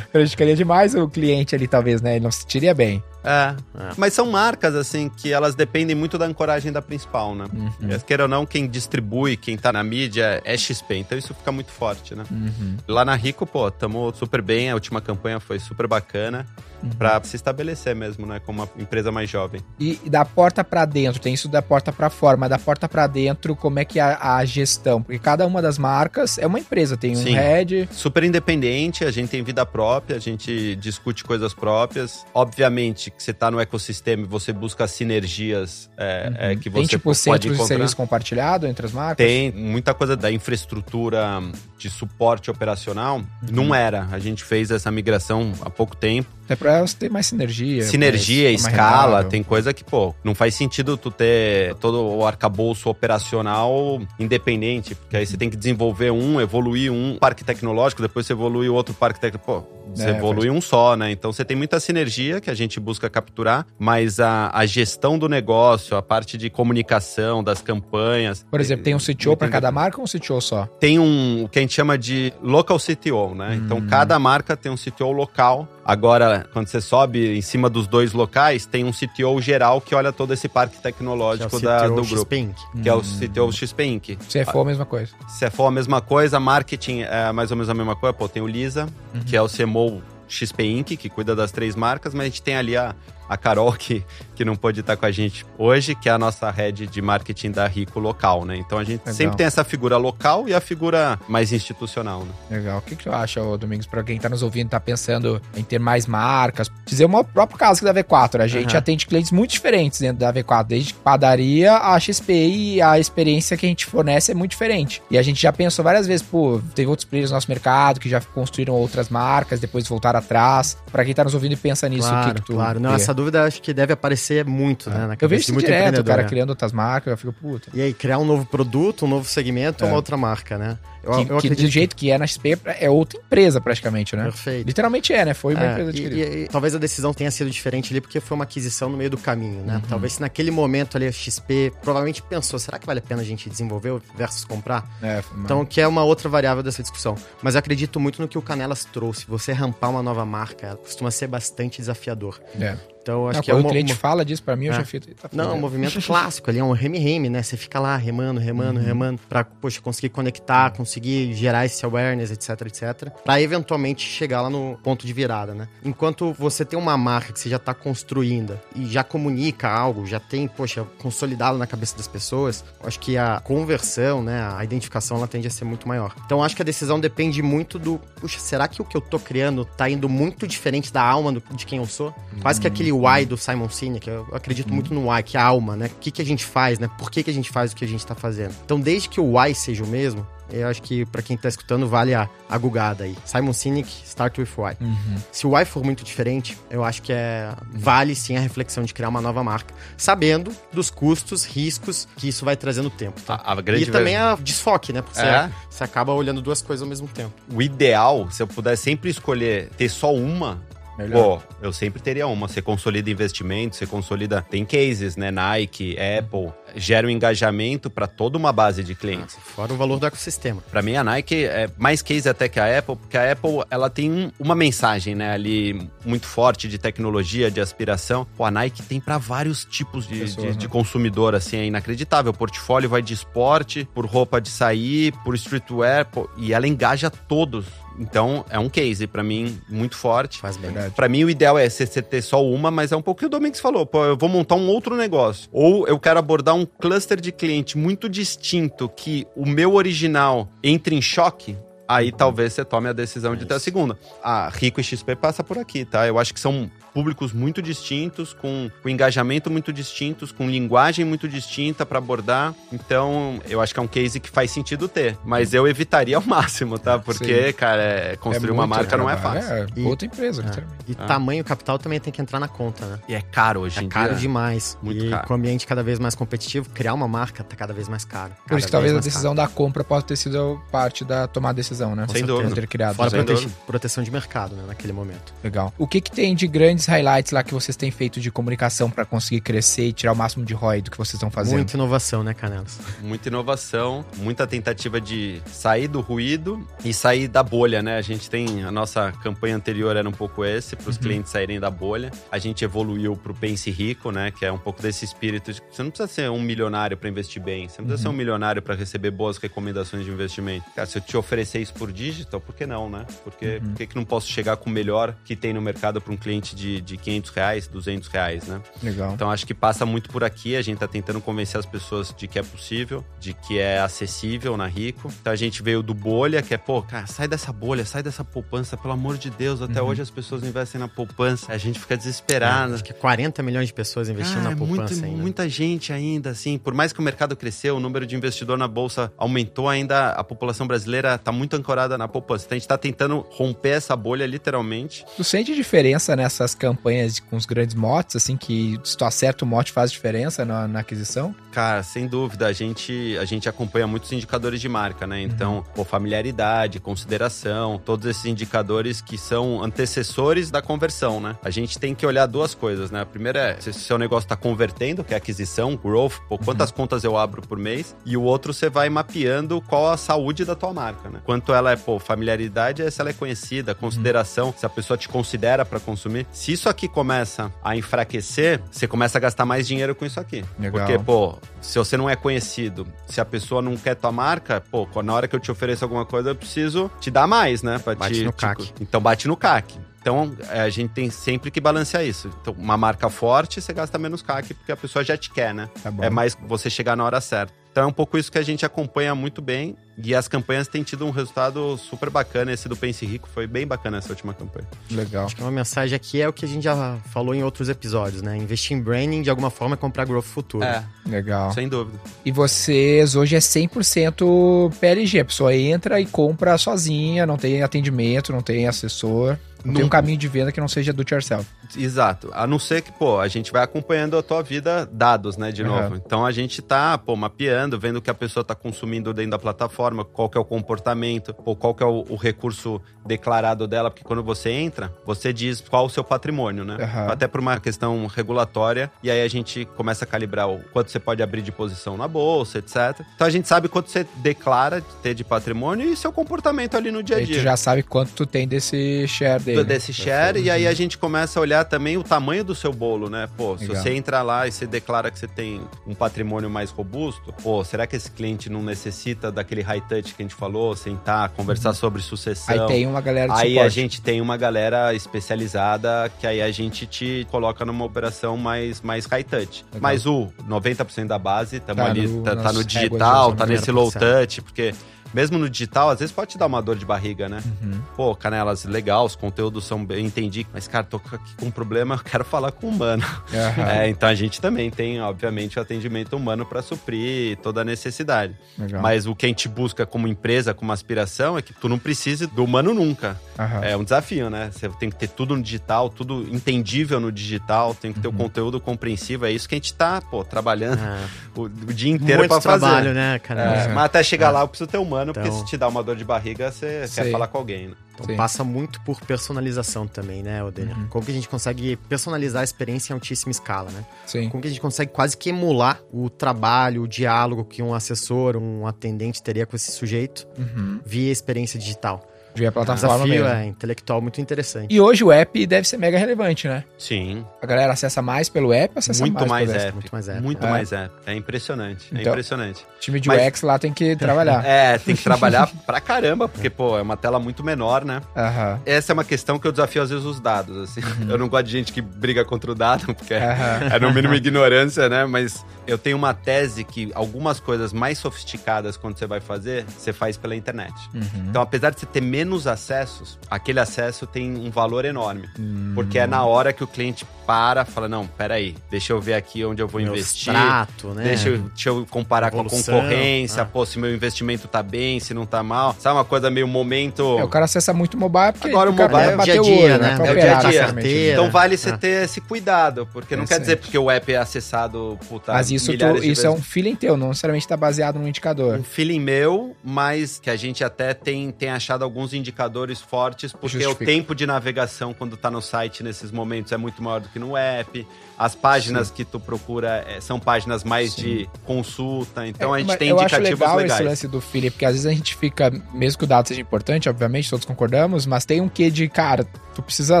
[0.12, 2.12] prejudicaria demais o cliente ali, talvez, né?
[2.16, 3.02] Ele não se sentiria bem.
[3.24, 3.54] É.
[3.78, 3.90] é.
[3.96, 7.44] Mas são marcas, assim, que elas dependem muito da ancoragem da principal, né?
[7.52, 7.98] Uhum.
[8.06, 11.70] Queira ou não, quem distribui, quem tá na mídia é XP, então isso fica muito
[11.70, 12.24] forte, né?
[12.30, 12.76] Uhum.
[12.86, 16.46] Lá na Rico, pô, tamo super bem, a última campanha foi super bacana
[16.82, 16.90] uhum.
[16.90, 19.60] para se estabelecer mesmo, né, como uma empresa mais jovem.
[19.78, 23.06] E, da porta para dentro, tem isso da porta para fora, mas da porta para
[23.06, 25.02] dentro, como é que é a, a, gestão?
[25.02, 27.34] Porque cada uma das marcas é uma empresa, tem um Sim.
[27.34, 27.88] head.
[27.90, 32.24] Super independente, a gente tem vida própria, a gente discute coisas próprias.
[32.32, 36.36] Obviamente que você tá no ecossistema e você busca sinergias é, uhum.
[36.38, 37.64] é, que você tem, tipo, pode encontrar.
[37.64, 39.16] de serviço compartilhado entre as marcas?
[39.26, 41.42] Tem muita coisa da infraestrutura
[41.76, 43.18] de suporte operacional.
[43.18, 43.24] Uhum.
[43.50, 44.08] Não era.
[44.12, 46.28] A gente fez essa migração há pouco tempo.
[46.58, 47.82] Pra você ter mais sinergia.
[47.82, 52.88] Sinergia, mais, escala, tem coisa que, pô, não faz sentido tu ter todo o arcabouço
[52.88, 58.32] operacional independente, porque aí você tem que desenvolver um, evoluir um parque tecnológico, depois você
[58.32, 59.38] evolui o outro parque tecnológico.
[59.44, 61.10] Pô, você é, evolui um só, né?
[61.10, 65.28] Então você tem muita sinergia que a gente busca capturar, mas a, a gestão do
[65.28, 68.46] negócio, a parte de comunicação, das campanhas.
[68.50, 70.66] Por exemplo, tem um CTO para cada marca ou um CTO só?
[70.78, 73.54] Tem um, o que a gente chama de local CTO, né?
[73.54, 73.78] Então, hum.
[73.78, 78.12] Então cada marca tem um CTO local Agora, quando você sobe em cima dos dois
[78.12, 82.34] locais, tem um CTO geral que olha todo esse parque tecnológico é da, do grupo.
[82.34, 82.54] Inc.
[82.82, 82.92] Que hum.
[82.92, 84.16] é o CTO XP Inc.
[84.16, 85.14] CFO a mesma coisa.
[85.38, 88.12] CFO a mesma coisa, marketing é mais ou menos a mesma coisa.
[88.12, 89.22] Pô, tem o Lisa, uhum.
[89.22, 92.56] que é o CMO XP Inc., que cuida das três marcas, mas a gente tem
[92.56, 92.94] ali a
[93.28, 94.04] a Carol, que,
[94.34, 97.50] que não pôde estar com a gente hoje, que é a nossa head de marketing
[97.50, 98.56] da Rico local, né?
[98.56, 99.14] Então a gente Legal.
[99.14, 102.58] sempre tem essa figura local e a figura mais institucional, né?
[102.58, 102.78] Legal.
[102.78, 105.78] O que, que tu acha, Domingos, para quem está nos ouvindo, está pensando em ter
[105.78, 106.70] mais marcas?
[106.86, 108.40] Dizer o próprio caso da V4.
[108.40, 108.78] A gente uhum.
[108.78, 113.66] atende clientes muito diferentes dentro da V4, desde padaria a XP e a experiência que
[113.66, 115.02] a gente fornece é muito diferente.
[115.10, 118.08] E a gente já pensou várias vezes, pô, teve outros players no nosso mercado que
[118.08, 120.78] já construíram outras marcas, depois voltaram atrás.
[120.90, 122.52] Para quem está nos ouvindo e pensa nisso, claro, o que, que tu.
[122.54, 125.06] Claro, não, essa dúvida acho que deve aparecer muito, né?
[125.06, 126.28] Na eu vejo isso muito direto, o cara né?
[126.28, 127.70] criando outras marcas, eu fico, puta.
[127.74, 129.86] E aí, criar um novo produto, um novo segmento é.
[129.86, 130.78] uma outra marca, né?
[131.08, 134.24] Eu, que, eu que do jeito que é na XP é outra empresa praticamente, né?
[134.24, 134.66] Perfeito.
[134.66, 135.34] Literalmente é, né?
[135.34, 136.36] Foi uma é, empresa adquirida.
[136.36, 139.10] E, e, talvez a decisão tenha sido diferente ali porque foi uma aquisição no meio
[139.10, 139.76] do caminho, né?
[139.76, 139.80] Uhum.
[139.88, 143.24] Talvez se naquele momento ali a XP provavelmente pensou, será que vale a pena a
[143.24, 144.88] gente desenvolver versus comprar?
[145.02, 147.16] É, então, que é uma outra variável dessa discussão.
[147.42, 149.26] Mas eu acredito muito no que o Canelas trouxe.
[149.26, 152.40] Você rampar uma nova marca costuma ser bastante desafiador.
[152.60, 152.76] É.
[153.08, 153.98] Então, acho não, que é é o cliente uma...
[153.98, 154.76] fala disso para mim, eu é.
[154.76, 155.06] já fico.
[155.14, 157.42] Tá não, é um movimento clássico ali, é um reme-reme, né?
[157.42, 158.84] Você fica lá remando, remando, uhum.
[158.84, 160.97] remando, pra, poxa, conseguir conectar, conseguir
[161.34, 165.68] gerar esse awareness, etc, etc, pra eventualmente chegar lá no ponto de virada, né?
[165.84, 170.20] Enquanto você tem uma marca que você já tá construindo e já comunica algo, já
[170.20, 175.28] tem, poxa, consolidado na cabeça das pessoas, acho que a conversão, né, a identificação, ela
[175.28, 176.14] tende a ser muito maior.
[176.24, 179.18] Então, acho que a decisão depende muito do, puxa, será que o que eu tô
[179.18, 182.14] criando tá indo muito diferente da alma do, de quem eu sou?
[182.40, 185.44] Quase que aquele why do Simon Sinek, eu acredito muito no why, que é a
[185.44, 185.86] alma, né?
[185.86, 186.88] O que, que a gente faz, né?
[186.98, 188.54] Por que, que a gente faz o que a gente tá fazendo?
[188.64, 191.86] Então, desde que o why seja o mesmo, eu acho que para quem tá escutando
[191.88, 193.16] vale a, a gugada aí.
[193.24, 194.76] Simon Sinek, Start with Why.
[194.80, 195.16] Uhum.
[195.30, 198.94] Se o Why for muito diferente, eu acho que é vale sim a reflexão de
[198.94, 203.40] criar uma nova marca, sabendo dos custos, riscos que isso vai trazer no tempo, tá?
[203.44, 205.02] A, a e também a desfoque, né?
[205.02, 205.48] Porque é?
[205.48, 207.32] você, você acaba olhando duas coisas ao mesmo tempo.
[207.52, 210.62] O ideal, se eu puder sempre escolher ter só uma,
[210.98, 211.40] Melhor.
[211.40, 212.48] Pô, eu sempre teria uma.
[212.48, 214.42] Você consolida investimentos, você consolida.
[214.42, 215.30] Tem cases, né?
[215.30, 216.52] Nike, Apple.
[216.74, 219.36] Gera um engajamento para toda uma base de clientes.
[219.38, 220.62] Ah, fora o valor do ecossistema.
[220.70, 223.88] Para mim, a Nike é mais case até que a Apple, porque a Apple ela
[223.88, 225.32] tem uma mensagem, né?
[225.32, 228.26] Ali muito forte de tecnologia, de aspiração.
[228.36, 230.58] Pô, a Nike tem para vários tipos de, Pessoa, de, né?
[230.58, 232.32] de, consumidor, assim, é inacreditável.
[232.32, 237.08] O portfólio vai de esporte, por roupa de sair, por streetwear, pô, e ela engaja
[237.08, 237.66] todos
[237.98, 240.38] então, é um case, para mim, muito forte.
[240.38, 240.94] Faz verdade.
[240.94, 243.26] Pra mim, o ideal é você ter só uma, mas é um pouco o que
[243.26, 243.84] o Domingos falou.
[243.84, 245.48] Pô, eu vou montar um outro negócio.
[245.52, 250.94] Ou eu quero abordar um cluster de cliente muito distinto que o meu original entre
[250.94, 251.56] em choque
[251.88, 253.98] aí talvez você tome a decisão de ter a segunda.
[254.22, 256.06] A Rico e XP passa por aqui, tá?
[256.06, 261.28] Eu acho que são públicos muito distintos, com, com engajamento muito distintos, com linguagem muito
[261.28, 262.54] distinta para abordar.
[262.72, 265.16] Então, eu acho que é um case que faz sentido ter.
[265.24, 266.98] Mas eu evitaria ao máximo, tá?
[266.98, 267.52] Porque, Sim.
[267.52, 269.52] cara, é, construir é uma marca não é fácil.
[269.52, 270.90] É, e, outra empresa, é.
[270.90, 271.06] E ah.
[271.06, 272.98] tamanho capital também tem que entrar na conta, né?
[273.08, 274.00] E é caro hoje é em dia.
[274.00, 274.76] É caro demais.
[274.82, 275.26] Muito e caro.
[275.26, 278.32] com o ambiente cada vez mais competitivo, criar uma marca tá cada vez mais caro.
[278.46, 279.48] Por isso que talvez a decisão caro.
[279.48, 282.06] da compra possa ter sido parte da tomada de decisão né?
[282.08, 282.54] Sem dúvida.
[282.54, 282.96] Ter criado.
[282.96, 283.60] Fora Sem prote- dúvida.
[283.66, 285.32] proteção de mercado, né, naquele momento.
[285.42, 285.72] Legal.
[285.78, 289.04] O que que tem de grandes highlights lá que vocês têm feito de comunicação pra
[289.04, 291.54] conseguir crescer e tirar o máximo de ROI do que vocês estão fazendo?
[291.56, 292.78] Muita inovação, né, Canelas?
[293.02, 297.96] Muita inovação, muita tentativa de sair do ruído e sair da bolha, né?
[297.96, 298.64] A gente tem.
[298.64, 302.10] A nossa campanha anterior era um pouco esse, para os clientes saírem da bolha.
[302.30, 304.30] A gente evoluiu para o Pense Rico, né?
[304.30, 307.08] Que é um pouco desse espírito de que você não precisa ser um milionário para
[307.08, 310.64] investir bem, você não precisa ser um milionário para receber boas recomendações de investimento.
[310.74, 313.04] Cara, se eu te oferecer isso por digital, por que não, né?
[313.22, 316.12] Porque, Por que, que não posso chegar com o melhor que tem no mercado para
[316.12, 318.60] um cliente de, de 500 reais, 200 reais, né?
[318.82, 319.12] Legal.
[319.12, 320.56] Então acho que passa muito por aqui.
[320.56, 324.56] A gente tá tentando convencer as pessoas de que é possível, de que é acessível
[324.56, 325.12] na Rico.
[325.20, 328.24] Então a gente veio do bolha, que é, pô, cara, sai dessa bolha, sai dessa
[328.24, 329.60] poupança, pelo amor de Deus.
[329.62, 331.52] Até hoje as pessoas investem na poupança.
[331.52, 332.74] A gente fica desesperado.
[332.74, 335.22] Acho que 40 milhões de pessoas investindo na poupança muito- ainda.
[335.22, 336.56] Muita gente ainda, assim.
[336.58, 340.24] Por mais que o mercado cresceu, o número de investidor na bolsa aumentou, ainda a
[340.24, 342.44] população brasileira tá muito ancorada na poupança.
[342.46, 345.04] Então a gente tá tentando romper essa bolha, literalmente.
[345.16, 349.48] Tu sente diferença nessas campanhas com os grandes motes, assim, que se tu acerta o
[349.48, 351.34] mote faz diferença na, na aquisição?
[351.52, 355.20] Cara, sem dúvida, a gente, a gente acompanha muitos indicadores de marca, né?
[355.22, 361.36] Então, pô, familiaridade, consideração, todos esses indicadores que são antecessores da conversão, né?
[361.42, 363.00] A gente tem que olhar duas coisas, né?
[363.00, 366.70] A primeira é se o seu negócio está convertendo, que é aquisição, growth, pô, quantas
[366.70, 370.54] contas eu abro por mês, e o outro você vai mapeando qual a saúde da
[370.54, 371.20] tua marca, né?
[371.24, 375.08] Quanto ela é, pô, familiaridade é se ela é conhecida, consideração, se a pessoa te
[375.08, 376.26] considera para consumir.
[376.32, 380.44] Se isso aqui começa a enfraquecer, você começa a gastar mais dinheiro com isso aqui.
[380.58, 380.86] Legal.
[380.86, 384.86] Porque, pô, se você não é conhecido, se a pessoa não quer tua marca, pô,
[385.02, 387.78] na hora que eu te ofereço alguma coisa, eu preciso te dar mais, né?
[387.78, 388.72] Pra Bate te, no te- CAC.
[388.80, 389.78] Então bate no CAC.
[390.00, 392.30] Então, é, a gente tem sempre que balancear isso.
[392.40, 395.68] Então, uma marca forte, você gasta menos CAC, porque a pessoa já te quer, né?
[395.82, 396.02] Tá bom.
[396.02, 397.52] É mais você chegar na hora certa.
[397.70, 399.76] Então, é um pouco isso que a gente acompanha muito bem.
[400.02, 402.52] E as campanhas têm tido um resultado super bacana.
[402.52, 404.66] Esse do Pense Rico foi bem bacana essa última campanha.
[404.90, 405.26] Legal.
[405.26, 408.22] Acho que uma mensagem aqui é o que a gente já falou em outros episódios,
[408.22, 408.36] né?
[408.36, 410.64] Investir em branding, de alguma forma, é comprar growth futuro.
[411.06, 411.52] Legal.
[411.52, 411.98] sem dúvida.
[412.24, 415.20] E vocês hoje é 100% PLG.
[415.20, 419.36] A pessoa entra e compra sozinha, não tem atendimento, não tem assessor.
[419.64, 421.46] Não tem um caminho de venda que não seja do it yourself.
[421.76, 422.30] Exato.
[422.32, 425.62] A não ser que, pô, a gente vai acompanhando a tua vida, dados, né, de
[425.62, 425.96] novo.
[425.96, 429.38] Então a gente tá, pô, mapeando, vendo o que a pessoa tá consumindo dentro da
[429.38, 433.90] plataforma, qual que é o comportamento, ou qual que é o, o recurso declarado dela,
[433.90, 436.76] porque quando você entra, você diz qual o seu patrimônio, né?
[436.78, 437.06] Aham.
[437.10, 441.00] Até por uma questão regulatória, e aí a gente começa a calibrar o quanto você
[441.00, 443.00] pode abrir de posição na bolsa, etc.
[443.14, 446.90] Então a gente sabe quanto você declara de ter de patrimônio e seu comportamento ali
[446.92, 449.64] no dia a dia tu já sabe quanto tu tem desse share dele.
[449.64, 453.08] desse share, e aí a gente começa a olhar também o tamanho do seu bolo,
[453.10, 453.28] né?
[453.36, 453.82] Pô, se Legal.
[453.82, 457.86] você entra lá e você declara que você tem um patrimônio mais robusto, pô, será
[457.86, 462.02] que esse cliente não necessita daquele high touch que a gente falou, sentar, conversar sobre
[462.02, 462.54] sucessão?
[462.62, 463.66] Aí tem uma galera de Aí suporte.
[463.66, 468.80] a gente tem uma galera especializada que aí a gente te coloca numa operação mais,
[468.80, 469.64] mais high touch.
[469.72, 469.80] Legal.
[469.80, 473.70] Mas o 90% da base, estamos Tá ali, no- tá, tá no digital, tá nesse
[473.70, 473.74] 90%.
[473.74, 474.74] low touch, porque
[475.14, 477.42] mesmo no digital, às vezes pode te dar uma dor de barriga, né?
[477.62, 477.80] Uhum.
[477.96, 481.94] Pô, Canelas, legal, os conteúdos são bem, entendi, mas cara, tô aqui com um problema,
[481.98, 483.04] eu quero falar com o humano.
[483.32, 483.68] Aham.
[483.68, 488.34] É, então a gente também tem, obviamente, o atendimento humano para suprir toda a necessidade.
[488.58, 488.82] Legal.
[488.82, 492.26] Mas o que a gente busca como empresa, como aspiração, é que tu não precise
[492.26, 493.18] do humano nunca.
[493.38, 493.60] Aham.
[493.64, 494.50] É um desafio, né?
[494.52, 498.14] Você tem que ter tudo no digital, tudo entendível no digital, tem que ter Uhum.
[498.14, 499.26] o conteúdo compreensível.
[499.28, 501.06] É isso que a gente tá, pô, trabalhando Ah,
[501.36, 502.58] o, o dia inteiro para fazer.
[502.60, 503.40] trabalho, né, cara?
[503.42, 505.82] É, Mas até chegar lá eu preciso ter humano, porque Então- se te dá uma
[505.82, 507.04] dor de barriga, você Sei.
[507.04, 507.74] quer falar com alguém, né?
[507.94, 508.16] Então Sim.
[508.16, 510.76] passa muito por personalização também, né, Odenir?
[510.76, 510.86] Uhum.
[510.88, 513.84] Como que a gente consegue personalizar a experiência em altíssima escala, né?
[514.06, 514.28] Sim.
[514.28, 518.36] Como que a gente consegue quase que emular o trabalho, o diálogo que um assessor,
[518.36, 520.80] um atendente teria com esse sujeito Uhum.
[520.86, 522.08] via experiência digital.
[522.38, 523.38] Via Um plataforma desafio mesmo.
[523.38, 524.66] é, intelectual muito interessante.
[524.72, 526.64] E hoje o app deve ser mega relevante, né?
[526.78, 529.72] Sim, A galera acessa mais pelo app acessa muito mais, mais, pelo app.
[529.74, 530.20] muito mais app.
[530.22, 530.50] Muito É.
[530.50, 530.94] mais app.
[531.06, 531.94] É impressionante.
[531.94, 532.62] É Então- impressionante.
[532.76, 534.44] O time de Mas- UX lá tem que trabalhar.
[534.44, 538.00] É, tem que trabalhar pra caramba, porque, pô, é uma tela muito menor, né?
[538.16, 538.60] Aham.
[538.66, 540.80] Essa é uma questão que eu desafio às vezes os dados, assim.
[540.80, 541.10] Uhum.
[541.10, 543.68] Eu não gosto de gente que briga contra o dado, porque é, Aham.
[543.74, 545.04] é no mínimo ignorância, né?
[545.06, 549.92] Mas eu tenho uma tese que algumas coisas mais sofisticadas quando você vai fazer, você
[549.92, 550.74] faz pela internet.
[550.94, 551.26] Uhum.
[551.28, 555.28] Então, apesar de você ter menos acessos, aquele acesso tem um valor enorme.
[555.38, 555.72] Hum.
[555.74, 559.44] Porque é na hora que o cliente para, fala, não, peraí, deixa eu ver aqui
[559.44, 560.32] onde eu vou Meu investir.
[560.34, 561.04] extrato, né?
[561.04, 563.46] Deixa eu, deixa eu comparar Evolução, com a concorrência, ah.
[563.46, 565.76] pô, se meu investimento tá bem, se não tá mal.
[565.78, 567.18] Sabe uma coisa meio momento...
[567.18, 569.74] É, o cara acessa muito mobile porque Agora o mobile é o dia a dia,
[569.74, 569.96] olho, né?
[569.96, 571.12] Pra É o dia a dia.
[571.12, 571.76] Então vale você Ah.
[571.76, 573.40] ter esse cuidado, porque não quer Interessante.
[573.42, 576.40] dizer porque o app é acessado, puta, Mas isso tu, isso é vezes.
[576.40, 578.58] um feeling teu, não necessariamente está baseado num indicador.
[578.58, 583.58] Um feeling meu, mas que a gente até tem, tem achado alguns indicadores fortes, porque
[583.60, 583.82] Justifica.
[583.84, 587.18] o tempo de navegação quando tá no site nesses momentos é muito maior do que
[587.18, 587.86] no app.
[588.18, 591.02] As páginas que tu procura é, são páginas mais Sim.
[591.02, 593.80] de consulta, então É, a gente tem eu acho indicativos legal legais.
[593.80, 596.40] esse lance do feeling, porque às vezes a gente fica, mesmo que o dado seja
[596.40, 600.00] importante, obviamente, todos concordamos, mas tem um quê de, cara, tu precisa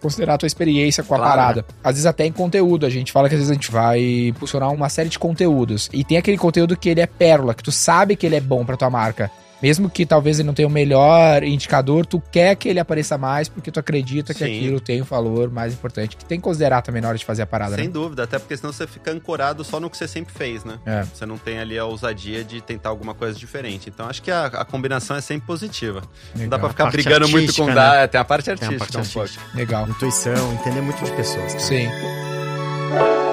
[0.00, 1.64] considerar a tua experiência com a Claro, parada.
[1.82, 4.72] Às vezes até em conteúdo, a gente fala que às vezes a gente vai impulsionar
[4.72, 5.88] uma série de conteúdos.
[5.92, 8.64] E tem aquele conteúdo que ele é pérola, que tu sabe que ele é bom
[8.64, 9.30] pra tua marca.
[9.62, 13.48] Mesmo que talvez ele não tenha o melhor indicador, tu quer que ele apareça mais
[13.48, 14.54] porque tu acredita que Sim.
[14.58, 16.14] aquilo tem um valor mais importante.
[16.14, 17.90] Que tem que considerar também na hora de fazer a parada, Sem né?
[17.90, 20.78] dúvida, até porque senão você fica ancorado só no que você sempre fez, né?
[20.84, 21.04] É.
[21.04, 23.88] Você não tem ali a ousadia de tentar alguma coisa diferente.
[23.88, 26.02] Então acho que a, a combinação é sempre positiva.
[26.34, 26.58] Não dá Legal.
[26.60, 27.96] pra ficar brigando muito com artística, dar.
[28.02, 29.44] é, Tem a parte Tem a artística parte um artística.
[29.56, 29.88] Legal.
[29.88, 31.54] Intuição, entender muito de pessoas.
[31.54, 31.60] cara.
[31.60, 33.25] Sim.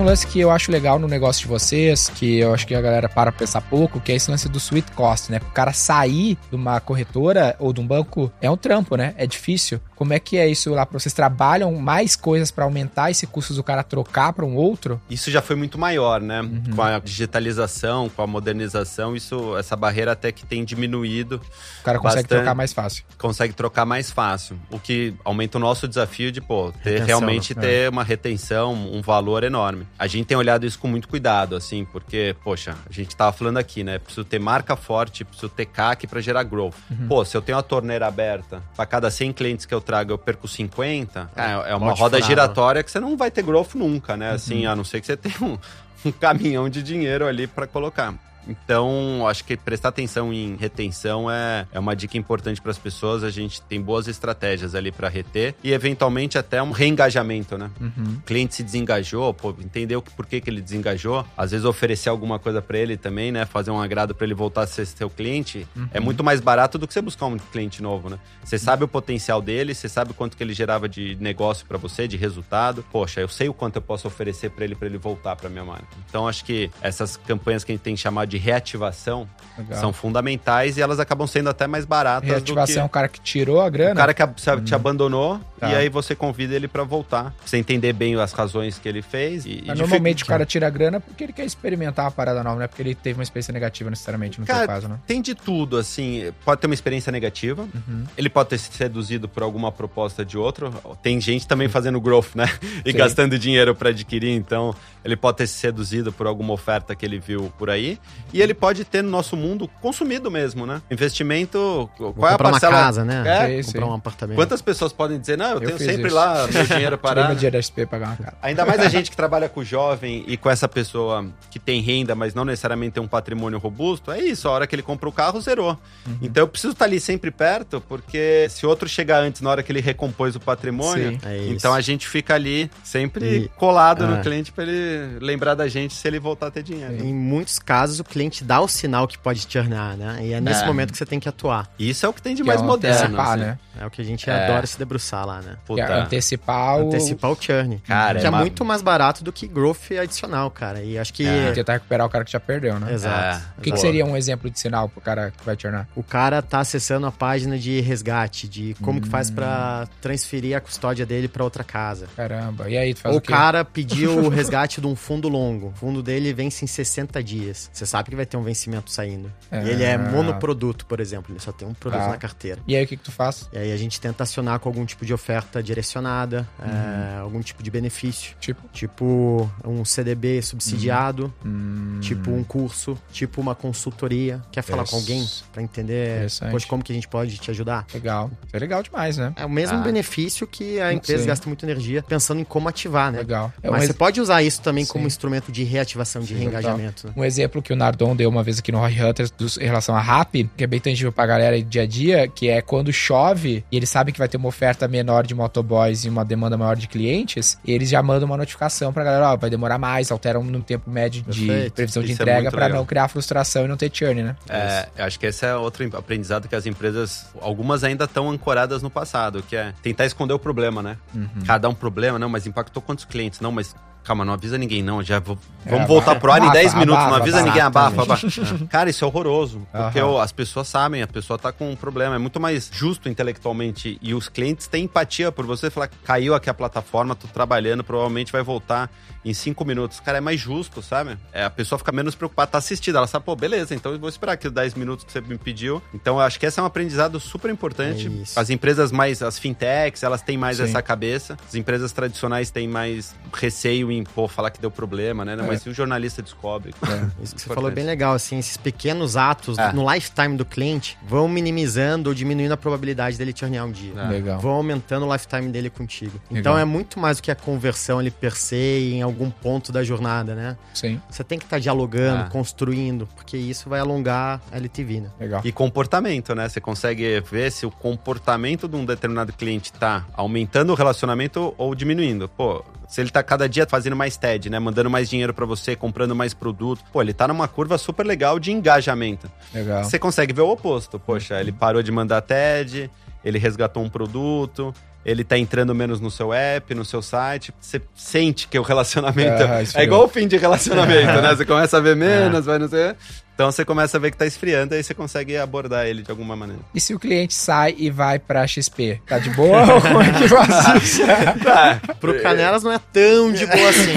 [0.00, 2.80] Um lance que eu acho legal no negócio de vocês, que eu acho que a
[2.80, 5.38] galera para pra pensar pouco, que é esse lance do sweet cost, né?
[5.42, 9.14] O cara sair de uma corretora ou de um banco é um trampo, né?
[9.16, 9.80] É difícil.
[9.94, 10.86] Como é que é isso lá?
[10.90, 14.98] Vocês trabalham mais coisas pra aumentar esse custo do cara trocar pra um outro?
[15.10, 16.40] Isso já foi muito maior, né?
[16.40, 16.62] Uhum.
[16.74, 21.40] Com a digitalização, com a modernização, isso, essa barreira até que tem diminuído,
[21.80, 22.38] O cara consegue Bastante.
[22.38, 23.04] trocar mais fácil.
[23.18, 24.58] consegue trocar mais fácil.
[24.70, 27.60] O que aumenta o nosso desafio de, pô, ter Retenção, realmente né?
[27.62, 29.86] ter uma retenção, um valor enorme.
[30.00, 33.58] A gente tem olhado isso com muito cuidado, assim, porque, poxa, a gente tava falando
[33.58, 33.98] aqui, né?
[33.98, 36.72] Preciso ter marca forte, preciso ter CAC pra gerar growth.
[36.90, 37.06] Uhum.
[37.06, 40.16] Pô, se eu tenho a torneira aberta, pra cada 100 clientes que eu trago, eu
[40.16, 42.26] perco 50, é, é uma Bote roda furado.
[42.26, 44.30] giratória que você não vai ter growth nunca, né?
[44.30, 44.34] Uhum.
[44.36, 45.58] Assim, a não ser que você tenha um,
[46.08, 48.14] um caminhão de dinheiro ali pra colocar.
[48.50, 53.22] Então, acho que prestar atenção em retenção é, é uma dica importante para as pessoas.
[53.22, 57.70] A gente tem boas estratégias ali para reter e, eventualmente, até um reengajamento, né?
[57.80, 58.16] Uhum.
[58.18, 61.24] O cliente se desengajou, pô, entendeu por que, que ele desengajou.
[61.36, 63.46] Às vezes, oferecer alguma coisa para ele também, né?
[63.46, 66.86] Fazer um agrado para ele voltar a ser seu cliente é muito mais barato do
[66.86, 68.18] que você buscar um cliente novo, né?
[68.44, 72.08] Você sabe o potencial dele, você sabe quanto que ele gerava de negócio para você,
[72.08, 72.84] de resultado.
[72.90, 75.64] Poxa, eu sei o quanto eu posso oferecer para ele para ele voltar para minha
[75.64, 75.86] marca.
[76.08, 79.78] Então, acho que essas campanhas que a gente tem chamado de reativação Legal.
[79.80, 83.20] são fundamentais e elas acabam sendo até mais baratas Reativação é do o cara que
[83.20, 83.92] tirou a que grana.
[83.92, 84.26] o cara que
[84.64, 85.70] te abandonou Tá.
[85.72, 87.24] e aí você convida ele para voltar.
[87.24, 89.44] Pra você entender bem as razões que ele fez.
[89.44, 92.10] E, e Mas dific- normalmente o cara tira a grana porque ele quer experimentar a
[92.10, 94.88] parada nova, não é porque ele teve uma experiência negativa necessariamente no Cara, teu caso,
[94.88, 94.98] né?
[95.06, 96.32] Tem de tudo, assim.
[96.46, 97.68] Pode ter uma experiência negativa.
[97.74, 98.04] Uhum.
[98.16, 100.72] Ele pode ter se seduzido por alguma proposta de outro.
[101.02, 102.46] Tem gente também fazendo growth, né?
[102.82, 102.96] E Sim.
[102.96, 104.30] gastando dinheiro para adquirir.
[104.34, 104.74] Então,
[105.04, 107.98] ele pode ter se seduzido por alguma oferta que ele viu por aí.
[108.32, 110.80] E ele pode ter no nosso mundo consumido mesmo, né?
[110.90, 111.90] Investimento.
[111.98, 112.72] Vou qual é a comprar uma parcela?
[112.76, 113.22] casa, né?
[113.26, 113.90] É, Sim, Comprar sim.
[113.90, 114.36] um apartamento.
[114.36, 116.14] Quantas pessoas podem dizer, não, eu, Eu tenho sempre isso.
[116.14, 117.28] lá meu dinheiro parado.
[117.28, 118.36] meu dinheiro da SP pagar uma casa.
[118.42, 122.14] Ainda mais a gente que trabalha com jovem e com essa pessoa que tem renda,
[122.14, 125.12] mas não necessariamente tem um patrimônio robusto, é isso, a hora que ele compra o
[125.12, 125.78] carro, zerou.
[126.06, 126.18] Uhum.
[126.22, 129.72] Então eu preciso estar ali sempre perto, porque se outro chegar antes, na hora que
[129.72, 131.18] ele recompôs o patrimônio, Sim.
[131.24, 134.06] É então a gente fica ali sempre E- colado é.
[134.06, 136.94] no cliente pra ele lembrar da gente se ele voltar a ter dinheiro.
[137.04, 140.18] Em muitos casos, o cliente dá o sinal que pode te tornar, né?
[140.22, 140.66] E é nesse É.
[140.66, 141.70] momento que você tem que atuar.
[141.78, 142.98] Isso é o que tem de Que mais é o moderno.
[142.98, 143.40] antecipar, assim.
[143.40, 143.58] né?
[143.80, 144.44] É o que a gente É.
[144.44, 145.56] adora se debruçar lá, né?
[145.66, 145.94] Que é Puta.
[146.02, 146.88] antecipar o...
[146.88, 147.78] Antecipar o churn.
[147.86, 150.82] Cara, que é é, uma- muito mais barato do que growth adicional, cara.
[150.82, 151.24] E acho que.
[151.26, 151.52] É.
[151.52, 152.92] Tentar recuperar o cara que já perdeu, né?
[152.92, 153.42] Exato.
[153.56, 153.58] É.
[153.58, 155.88] O que, que seria um exemplo de sinal pro cara que vai tornar?
[155.94, 160.60] O cara tá acessando a página de resgate, de como que faz pra transferir a
[160.60, 162.06] custódia dele pra outra casa.
[162.16, 162.68] Caramba.
[162.68, 163.32] E aí, tu faz Ou o o quê?
[163.32, 165.68] cara pediu o resgate de um fundo longo.
[165.68, 167.70] O fundo dele vence em 60 dias.
[167.72, 169.32] Você sabe que vai ter um vencimento saindo.
[169.50, 169.62] Ah.
[169.62, 171.32] E ele é monoproduto, por exemplo.
[171.32, 172.08] Ele só tem um produto Tá.
[172.08, 172.60] na carteira.
[172.66, 173.48] E aí, o que que tu faz?
[173.52, 177.62] E aí a gente tenta acionar com algum tipo de oferta direcionada, é, algum tipo
[177.62, 178.34] de benefício.
[178.40, 184.42] Tipo, Tipo um CDB subsidiado, hum, tipo um curso, tipo uma consultoria.
[184.50, 187.86] Quer falar com alguém pra entender poxa, como que a gente pode te ajudar?
[187.94, 188.30] legal.
[188.46, 189.32] Isso é legal demais, né?
[189.36, 189.82] É o mesmo Ah.
[189.82, 191.28] benefício que a empresa Sim.
[191.28, 193.18] gasta muita energia pensando em como ativar, né?
[193.18, 193.52] Legal.
[193.62, 195.06] É um Mas ex- você pode usar isso também como Sim.
[195.08, 197.06] instrumento de reativação, de Sim, reengajamento.
[197.08, 197.12] Né?
[197.16, 199.96] Um exemplo que o Nardon deu uma vez aqui no Roy Hunters dos- em relação
[199.96, 202.92] a RAP, que é bem tangível pra galera aí dia a dia, que é quando
[202.92, 206.56] chove e eles sabem que vai ter uma oferta menor de motoboys e uma demanda
[206.56, 210.44] maior de clientes, eles já mandam uma notificação pra galera, ó, vai demorar mais, alteram
[210.44, 211.74] no tempo médio de Perfeito.
[211.74, 212.78] previsão de Isso é entrega pra legal.
[212.78, 214.36] não criar frustração e não ter churn, né?
[214.48, 218.82] É, eu acho que esse é outro aprendizado que as empresas, algumas ainda estão ancoradas
[218.82, 220.96] no passado, que é tentar esconder o problema, né?
[221.14, 221.28] Uhum.
[221.46, 223.40] Cada um problema, não, mas impactou quantos clientes?
[223.40, 223.74] Não, mas
[224.04, 226.94] calma, não avisa ninguém não, já vou, vamos é, voltar pro ar em 10 minutos,
[226.94, 228.66] abafa, não avisa abafa, ninguém, abafa, abafa.
[228.68, 230.18] Cara, isso é horroroso, porque uhum.
[230.18, 234.14] as pessoas sabem, a pessoa tá com um problema, é muito mais justo intelectualmente e
[234.14, 238.42] os clientes têm empatia por você, falar, caiu aqui a plataforma, tô trabalhando, provavelmente vai
[238.42, 238.90] voltar
[239.24, 240.00] em 5 minutos.
[240.00, 241.18] Cara, é mais justo, sabe?
[241.32, 244.08] É, a pessoa fica menos preocupada, tá assistida, ela sabe, pô, beleza, então eu vou
[244.08, 245.82] esperar aqui os 10 minutos que você me pediu.
[245.92, 248.08] Então eu acho que esse é um aprendizado super importante.
[248.08, 250.64] É as empresas mais, as fintechs, elas têm mais Sim.
[250.64, 255.32] essa cabeça, as empresas tradicionais têm mais receio pô, falar que deu problema, né?
[255.32, 255.36] É.
[255.36, 256.74] Mas se o jornalista descobre.
[256.82, 257.22] É.
[257.22, 259.72] Isso que você falou é bem legal, assim, esses pequenos atos é.
[259.72, 263.92] no lifetime do cliente vão minimizando ou diminuindo a probabilidade dele te um dia.
[263.96, 264.08] É.
[264.08, 264.38] Legal.
[264.38, 266.20] Vão aumentando o lifetime dele contigo.
[266.30, 266.40] Legal.
[266.40, 269.82] Então é muito mais do que a conversão ali per se em algum ponto da
[269.82, 270.56] jornada, né?
[270.72, 271.00] Sim.
[271.10, 272.28] Você tem que estar tá dialogando, é.
[272.28, 275.10] construindo, porque isso vai alongar a LTV, né?
[275.18, 275.40] Legal.
[275.44, 276.48] E comportamento, né?
[276.48, 281.74] Você consegue ver se o comportamento de um determinado cliente tá aumentando o relacionamento ou
[281.74, 282.28] diminuindo.
[282.28, 284.58] Pô, se ele tá cada dia fazendo mais TED, né?
[284.58, 286.82] Mandando mais dinheiro para você, comprando mais produto.
[286.92, 289.30] Pô, ele tá numa curva super legal de engajamento.
[289.54, 289.84] Legal.
[289.84, 290.98] Você consegue ver o oposto.
[290.98, 292.90] Poxa, ele parou de mandar TED,
[293.24, 294.74] ele resgatou um produto,
[295.06, 297.54] ele tá entrando menos no seu app, no seu site.
[297.60, 299.40] Você sente que o relacionamento.
[299.40, 301.30] É, é igual o fim de relacionamento, né?
[301.36, 302.50] Você começa a ver menos, é.
[302.50, 302.96] vai não sei.
[303.40, 306.36] Então você começa a ver que tá esfriando, aí você consegue abordar ele de alguma
[306.36, 306.60] maneira.
[306.74, 309.00] E se o cliente sai e vai pra XP?
[309.06, 310.98] Tá de boa ou como é que faz
[311.42, 311.80] tá.
[311.98, 313.94] Pro Canelas não é tão de boa assim.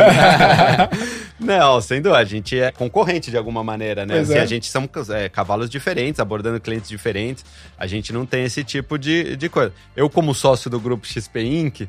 [1.38, 2.22] não, sem dúvida.
[2.22, 4.20] A gente é concorrente de alguma maneira, né?
[4.20, 4.40] Assim, é.
[4.40, 7.44] A gente são é, cavalos diferentes, abordando clientes diferentes.
[7.78, 9.74] A gente não tem esse tipo de, de coisa.
[9.94, 11.82] Eu, como sócio do grupo XP Inc.,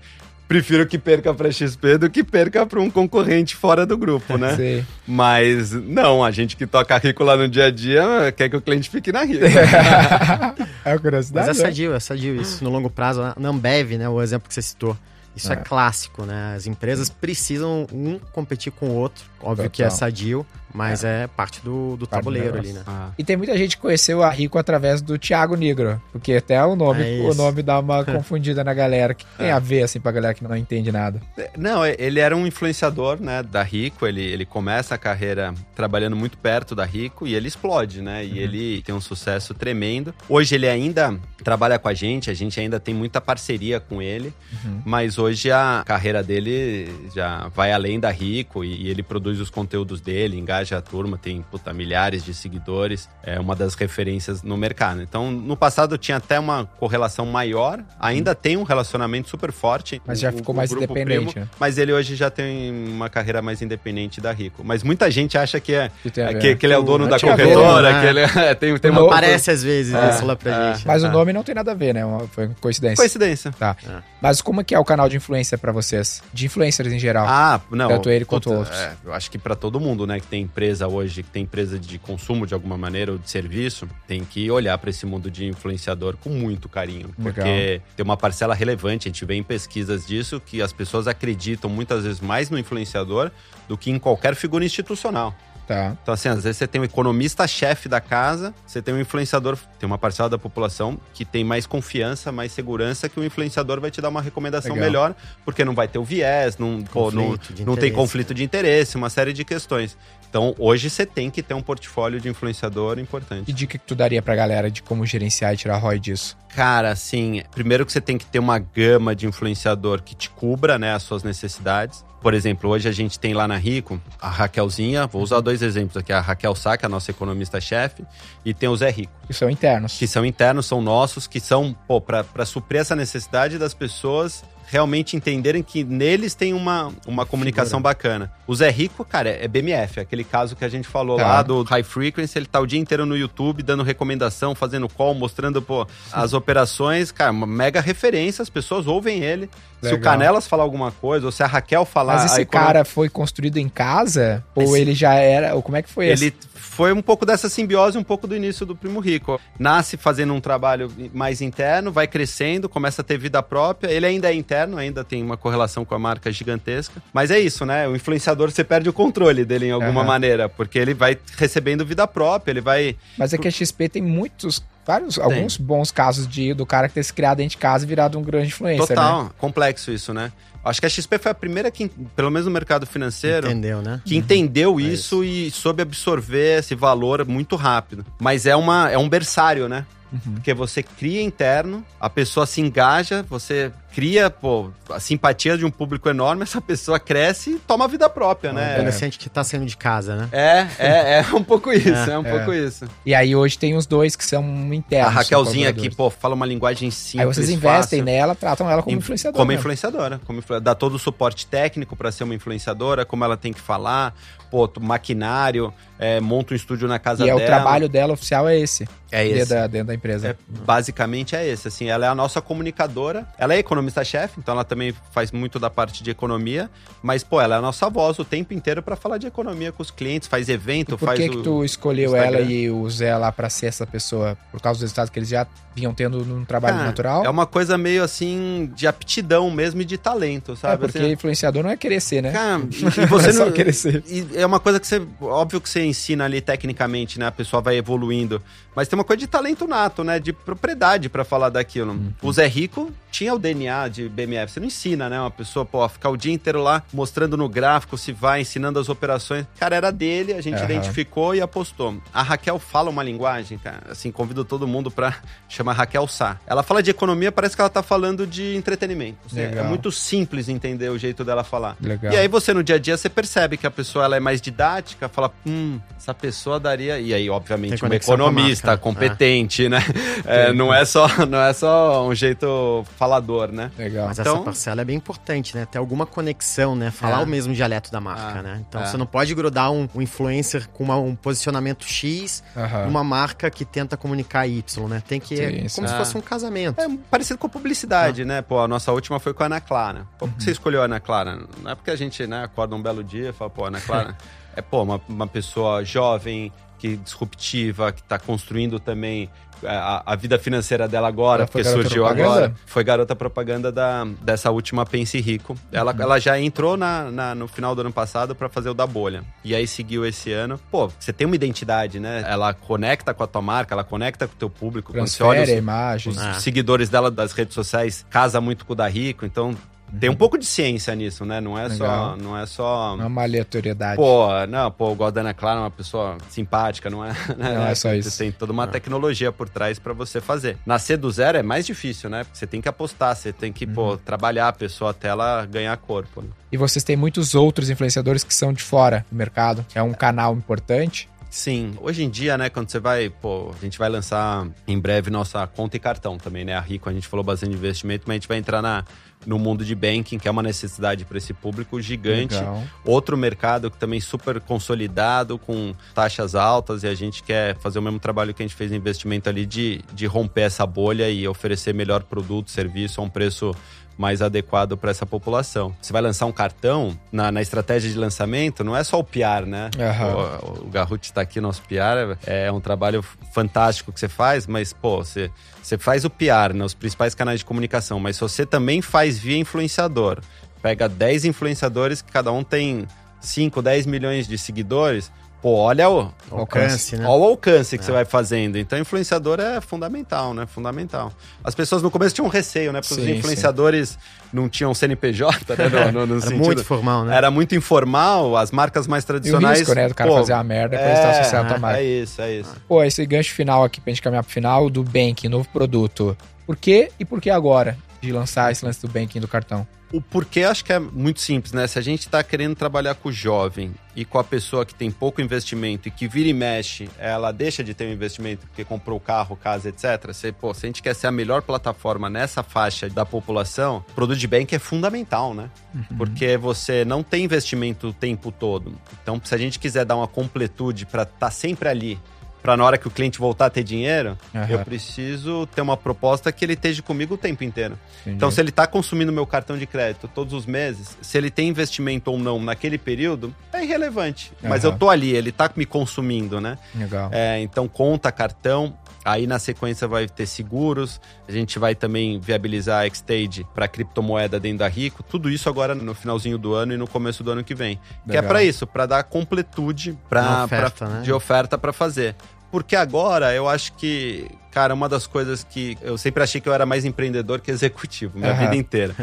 [0.47, 4.55] prefiro que perca para XP do que perca para um concorrente fora do grupo, né?
[4.57, 4.87] Sim.
[5.07, 8.61] Mas não, a gente que toca rico lá no dia a dia quer que o
[8.61, 9.45] cliente fique na rico.
[10.85, 11.49] é curiosidade.
[11.49, 12.63] Mas é sadio, é sadio isso.
[12.63, 14.97] No longo prazo, na Ambev, né, o exemplo que você citou,
[15.35, 15.57] isso é.
[15.57, 16.55] é clássico, né?
[16.57, 19.25] As empresas precisam um competir com o outro.
[19.41, 19.71] Óbvio Total.
[19.71, 22.83] que é sadio, mas é, é parte do, do parte tabuleiro do ali, né?
[22.85, 23.11] Ah.
[23.17, 26.75] E tem muita gente que conheceu a Rico através do Thiago Negro, porque até o
[26.75, 29.53] nome, é o nome dá uma confundida na galera, que tem é.
[29.53, 31.23] a ver, assim, pra galera que não entende nada.
[31.39, 36.17] É, não, ele era um influenciador, né, da Rico, ele, ele começa a carreira trabalhando
[36.17, 38.37] muito perto da Rico e ele explode, né, e uhum.
[38.37, 40.13] ele tem um sucesso tremendo.
[40.29, 44.33] Hoje ele ainda trabalha com a gente, a gente ainda tem muita parceria com ele,
[44.53, 44.83] uhum.
[44.85, 49.51] mas hoje a carreira dele já vai além da Rico e, e ele produz os
[49.51, 54.43] conteúdos dele, engaja engaja a turma, tem puta, milhares de seguidores, é uma das referências
[54.43, 55.03] no mercado.
[55.03, 58.37] Então, no passado tinha até uma correlação maior, ainda hum.
[58.41, 60.01] tem um relacionamento super forte.
[60.07, 61.33] Mas já ficou mais independente.
[61.33, 61.49] Primo, né?
[61.61, 64.65] Mas ele hoje já tem uma carreira mais independente da Rico.
[64.65, 67.93] Mas muita gente acha que é que, é, que, ele é o dono da corretora,
[67.93, 68.01] né?
[68.01, 69.09] que ele é, tem, tem uma.
[69.09, 70.75] Parece às vezes é, isso lá pra é.
[70.75, 70.87] gente.
[70.87, 72.03] Mas o nome não tem nada a ver, né?
[72.33, 72.97] Foi coincidência.
[72.97, 73.53] Coincidência.
[73.53, 73.77] Tá.
[73.87, 74.03] É.
[74.21, 76.23] Mas como é que é o canal de influência para vocês?
[76.33, 77.27] De influencers em geral?
[77.29, 77.89] Ah, não.
[77.89, 78.77] Tanto ele quanto outros.
[78.79, 81.81] É, eu acho que para todo mundo, né, que tem empresa hoje, que tem empresa
[81.81, 85.45] de consumo de alguma maneira ou de serviço, tem que olhar para esse mundo de
[85.47, 87.09] influenciador com muito carinho.
[87.21, 87.87] Porque Legal.
[87.97, 92.05] tem uma parcela relevante, a gente vê em pesquisas disso, que as pessoas acreditam muitas
[92.05, 93.33] vezes mais no influenciador
[93.67, 95.35] do que em qualquer figura institucional.
[95.67, 95.97] Tá.
[96.03, 99.87] Então, assim, às vezes você tem um economista-chefe da casa, você tem um influenciador, tem
[99.87, 104.01] uma parcela da população que tem mais confiança, mais segurança, que o influenciador vai te
[104.01, 104.87] dar uma recomendação Legal.
[104.87, 108.97] melhor, porque não vai ter o viés, não, pô, não, não tem conflito de interesse,
[108.97, 109.97] uma série de questões.
[110.35, 113.49] Então, hoje você tem que ter um portfólio de influenciador importante.
[113.49, 116.37] E dica que tu daria pra galera de como gerenciar e tirar ROI disso?
[116.49, 120.77] Cara, assim, primeiro que você tem que ter uma gama de influenciador que te cubra,
[120.77, 122.05] né, as suas necessidades.
[122.21, 125.97] Por exemplo, hoje a gente tem lá na Rico a Raquelzinha, vou usar dois exemplos
[125.97, 128.05] aqui, a Raquel Sá, que é a nossa economista-chefe,
[128.45, 129.13] e tem o Zé Rico.
[129.29, 129.97] Que são internos.
[129.97, 135.17] Que são internos, são nossos, que são, pô, para suprir essa necessidade das pessoas realmente
[135.17, 138.33] entenderem que neles tem uma, uma comunicação bacana.
[138.47, 141.83] O Zé Rico, cara, é BMF, aquele caso que a gente falou lá do High
[141.83, 146.33] Frequency, ele tá o dia inteiro no YouTube dando recomendação, fazendo call, mostrando, pô, as
[146.33, 149.49] operações, cara, uma mega referência, as pessoas ouvem ele.
[149.83, 149.89] Legal.
[149.89, 152.15] Se o Canelas falar alguma coisa, ou se a Raquel falar...
[152.15, 154.43] Mas esse cara foi construído em casa?
[154.55, 154.81] Ou esse...
[154.81, 155.55] ele já era...
[155.55, 156.35] Ou como é que foi Ele esse?
[156.75, 159.41] foi um pouco dessa simbiose, um pouco do início do Primo Rico.
[159.59, 163.91] Nasce fazendo um trabalho mais interno, vai crescendo, começa a ter vida própria.
[163.93, 167.01] Ele ainda é interno, ainda tem uma correlação com a marca gigantesca.
[167.13, 167.87] Mas é isso, né?
[167.87, 170.07] O influenciador, você perde o controle dele em alguma uhum.
[170.07, 172.97] maneira, porque ele vai recebendo vida própria, ele vai...
[173.19, 175.25] Mas é que a XP tem muitos vários, Tem.
[175.25, 178.19] alguns bons casos de do cara que ter se criado dentro de casa e virado
[178.19, 178.89] um grande influencer.
[178.89, 179.31] Total, né?
[179.39, 180.31] complexo isso, né?
[180.65, 184.01] Acho que a XP foi a primeira que, pelo menos no mercado financeiro, Entendeu, né?
[184.03, 188.05] que entendeu É isso e soube absorver esse valor muito rápido.
[188.19, 189.85] Mas é, uma, é um berçário, né?
[190.15, 190.35] Uhum.
[190.35, 195.71] Porque você cria interno, a pessoa se engaja, você cria pô, a simpatia de um
[195.71, 198.75] público enorme, essa pessoa cresce e toma vida própria, O né?
[198.75, 200.29] adolescente que tá saindo de casa, né?
[200.33, 202.31] É, é, é um pouco isso, é, É, um é.
[202.31, 202.87] pouco isso.
[203.07, 204.45] E aí hoje tem os dois que são
[204.75, 205.09] internos.
[205.09, 208.05] a Raquelzinha aqui, pô, fala uma linguagem simples, Aí vocês investem fácil.
[208.05, 209.39] nela, tratam ela como Inf- influenciadora.
[209.41, 210.21] Como influenciadora.
[210.25, 210.61] Como influ...
[210.61, 214.13] Dá todo o suporte técnico para ser uma influenciadora, como ela tem que falar,
[214.51, 217.43] pô, maquinário, é, monta um estúdio na casa E é dela.
[217.43, 218.89] o trabalho dela oficial é esse.
[219.15, 219.55] É dentro esse.
[219.55, 220.29] da, dentro da empresa.
[220.29, 220.37] É,
[220.67, 224.95] basicamente é esse, assim, ela é a nossa comunicadora, ela é economista-chefe, então ela também
[225.13, 226.71] faz muito da parte de economia,
[227.03, 229.83] mas, pô, ela é a nossa voz o tempo inteiro para falar de economia com
[229.83, 231.31] os clientes, faz evento, E por faz que o...
[231.31, 234.37] que tu escolheu ela e usou ela pra ser essa pessoa?
[234.51, 237.25] Por causa dos resultados que eles já vinham tendo num trabalho Cara, natural?
[237.25, 240.83] É uma coisa meio assim de aptidão mesmo e de talento, É, sabe?
[240.83, 242.31] porque Assim, influenciador não é querer ser, né?
[242.33, 244.03] Cara, e, Não você é só não, querer ser.
[244.07, 247.27] e é uma coisa que você, óbvio que você ensina ali tecnicamente, né?
[247.27, 248.41] A pessoa vai evoluindo,
[248.75, 250.19] mas tem uma coisa de talento nato, né?
[250.19, 251.93] De propriedade pra falar daquilo.
[251.93, 252.13] Uhum.
[252.23, 254.53] O Zé Rico tinha o DNA de BMF.
[254.53, 255.21] Você não ensina, né?
[255.21, 258.89] Uma pessoa, pô, ficar o dia inteiro lá mostrando no gráfico se vai, ensinando as
[258.89, 259.47] operações.
[259.57, 260.65] Cara, era dele, a gente Aham.
[260.65, 261.97] identificou e apostou.
[262.13, 263.83] A Raquel fala uma linguagem, cara.
[263.89, 265.15] Assim, convido todo mundo pra
[265.49, 266.41] chamar Raquel Sá.
[266.45, 269.19] Ela fala de economia, parece que ela tá falando de entretenimento.
[269.27, 271.77] Assim, é muito simples entender o jeito dela falar.
[271.81, 272.13] Legal.
[272.13, 274.41] E aí você no dia a dia você percebe que a pessoa ela é mais
[274.41, 276.99] didática, fala, hum, essa pessoa daria.
[276.99, 279.79] E aí, obviamente, um economista competente, né?
[280.27, 283.71] É, não, é só, não é só um jeito falador, né?
[283.77, 284.07] Legal.
[284.09, 285.67] Mas Então- essa parcela é bem importante, né?
[285.67, 286.91] Ter alguma conexão, né?
[286.91, 287.23] Falar É.
[287.23, 288.65] o mesmo dialeto da marca, Ah, né?
[288.67, 288.87] Então é.
[288.87, 292.87] você não pode grudar um, um influencer com uma- um posicionamento X Aham.
[292.87, 295.03] numa marca que tenta comunicar Y, né?
[295.07, 295.37] Tem que.
[295.37, 295.75] Sim, é sim.
[295.77, 295.99] como se Ah.
[295.99, 296.81] fosse um casamento.
[296.81, 298.41] É parecido com a publicidade, né?
[298.41, 300.07] Pô, a nossa última foi com a Ana Clara.
[300.19, 301.39] Por que você escolheu a Ana Clara?
[301.63, 304.17] Não é porque a gente, né, acorda um belo dia e fala, pô, Ana Clara
[304.57, 306.51] é, pô, uma, uma pessoa jovem,
[306.85, 309.31] que disruptiva, que tá construindo também
[309.63, 312.31] é, a, a vida financeira dela agora, porque surgiu propaganda?
[312.31, 312.55] agora.
[312.67, 315.57] Foi garota propaganda da, dessa última Pense Rico.
[315.73, 318.87] Ela, ela já entrou na, na- no final do ano passado pra fazer o da
[318.87, 319.25] bolha.
[319.43, 320.61] E aí seguiu esse ano.
[320.71, 322.23] Pô, você tem uma identidade, né?
[322.29, 324.93] Ela conecta com a tua marca, ela conecta com o teu público.
[324.93, 326.13] Quando você olha Transfere a os, imagem.
[326.13, 326.35] os Ah.
[326.35, 329.57] seguidores dela das redes sociais casa muito com o da Rico, então
[330.01, 331.41] tem um pouco de ciência nisso, né?
[331.41, 332.17] Não é só, Legal.
[332.17, 333.97] não é só Não é uma aleatoriedade.
[333.97, 337.13] Pô, não, pô, eu gosto da Ana Clara, é uma pessoa simpática, não é?
[337.37, 338.17] Não é só isso.
[338.19, 340.57] Tem toda uma tecnologia por trás pra você fazer.
[340.67, 342.25] Nascer do zero é mais difícil, né?
[342.25, 343.73] Porque você tem que apostar, você tem que, Uhum.
[343.75, 346.23] pô, trabalhar a pessoa até ela ganhar corpo.
[346.23, 346.29] Né?
[346.53, 349.65] E vocês têm muitos outros influenciadores que são de fora do mercado.
[349.75, 351.09] É um canal importante.
[351.35, 355.11] Sim, hoje em dia, né, quando você vai, pô, a gente vai lançar em breve
[355.11, 356.55] nossa conta e cartão também, né?
[356.55, 358.85] A Rico, a gente falou bastante de investimento, mas a gente vai entrar na,
[359.27, 362.37] no mundo de banking, que é uma necessidade para esse público gigante.
[362.37, 362.63] Legal.
[362.85, 367.83] Outro mercado que também super consolidado, com taxas altas, e a gente quer fazer o
[367.83, 371.27] mesmo trabalho que a gente fez em investimento ali de, de romper essa bolha e
[371.27, 373.53] oferecer melhor produto, serviço a um preço
[373.97, 375.75] mais adequado para essa população.
[375.81, 379.47] Você vai lançar um cartão, na, na estratégia de lançamento, não é só o PR,
[379.47, 379.71] né?
[379.79, 380.41] Aham.
[380.43, 384.73] O, o Garrut está aqui, nosso PR, é um trabalho fantástico que você faz, mas,
[384.73, 385.31] pô, você,
[385.63, 390.21] você faz o PR nos principais canais de comunicação, mas você também faz via influenciador,
[390.63, 392.87] pega 10 influenciadores que cada um tem
[393.21, 395.11] 5, 10 milhões de seguidores,
[395.45, 397.05] pô, olha o, Alcance, né?
[397.07, 397.87] Olha o alcance que É.
[397.87, 398.57] você vai fazendo.
[398.57, 400.47] Então, influenciador é fundamental, né?
[400.47, 401.13] Fundamental.
[401.45, 402.81] As pessoas no começo tinham receio, né?
[402.81, 403.99] Porque Sim, os influenciadores
[404.33, 405.69] não tinham CNPJ, né?
[405.93, 407.15] No, no- no Era sentido- muito formal, né?
[407.15, 409.59] Era muito informal, as marcas mais E o tradicionais.
[409.59, 411.79] risco, né, do cara pô, fazer uma merda quando ele está associado à marca.
[411.81, 412.57] É isso, é isso.
[412.67, 416.17] Pô, esse gancho final aqui pra gente caminhar pro final do banking, novo produto.
[416.47, 419.67] Por quê e por que agora de lançar esse lance do banking do cartão?
[419.95, 421.69] O porquê acho que é muito simples, né?
[421.69, 424.91] Se a gente tá querendo trabalhar com o jovem e com a pessoa que tem
[424.91, 428.99] pouco investimento e que vira e mexe, ela deixa de ter um investimento porque comprou
[428.99, 430.13] carro, casa, etc.
[430.13, 433.95] Se, pô, se a gente quer ser a melhor plataforma nessa faixa da população, o
[433.95, 435.49] produto de bank é fundamental, né?
[435.97, 438.77] Porque você não tem investimento o tempo todo.
[439.01, 442.01] Então, se a gente quiser dar uma completude para estar sempre ali,
[442.45, 444.47] para na hora que o cliente voltar a ter dinheiro, Aham.
[444.51, 447.79] eu preciso ter uma proposta que ele esteja comigo o tempo inteiro.
[448.03, 448.17] Entendi.
[448.17, 451.49] Então, se ele está consumindo meu cartão de crédito todos os meses, se ele tem
[451.49, 454.31] investimento ou não naquele período, é irrelevante.
[454.43, 454.75] Mas Aham.
[454.75, 456.59] eu tô ali, ele tá me consumindo, né?
[456.75, 457.09] Legal.
[457.13, 458.77] É, então, conta, cartão.
[459.07, 464.41] Aí na sequência vai ter seguros, a gente vai também viabilizar a Xstage para criptomoeda
[464.41, 467.45] dentro da Rico, tudo isso agora no finalzinho do ano e no começo do ano
[467.45, 467.77] que vem.
[468.09, 468.29] Que é Legal.
[468.29, 471.03] para isso, para dar completude pra, oferta, pra- né?
[471.03, 472.17] de oferta para fazer.
[472.55, 476.55] Porque agora eu acho que Cara, uma das coisas que eu sempre achei que eu
[476.55, 478.41] era mais empreendedor que executivo, minha Aham.
[478.41, 478.95] vida inteira.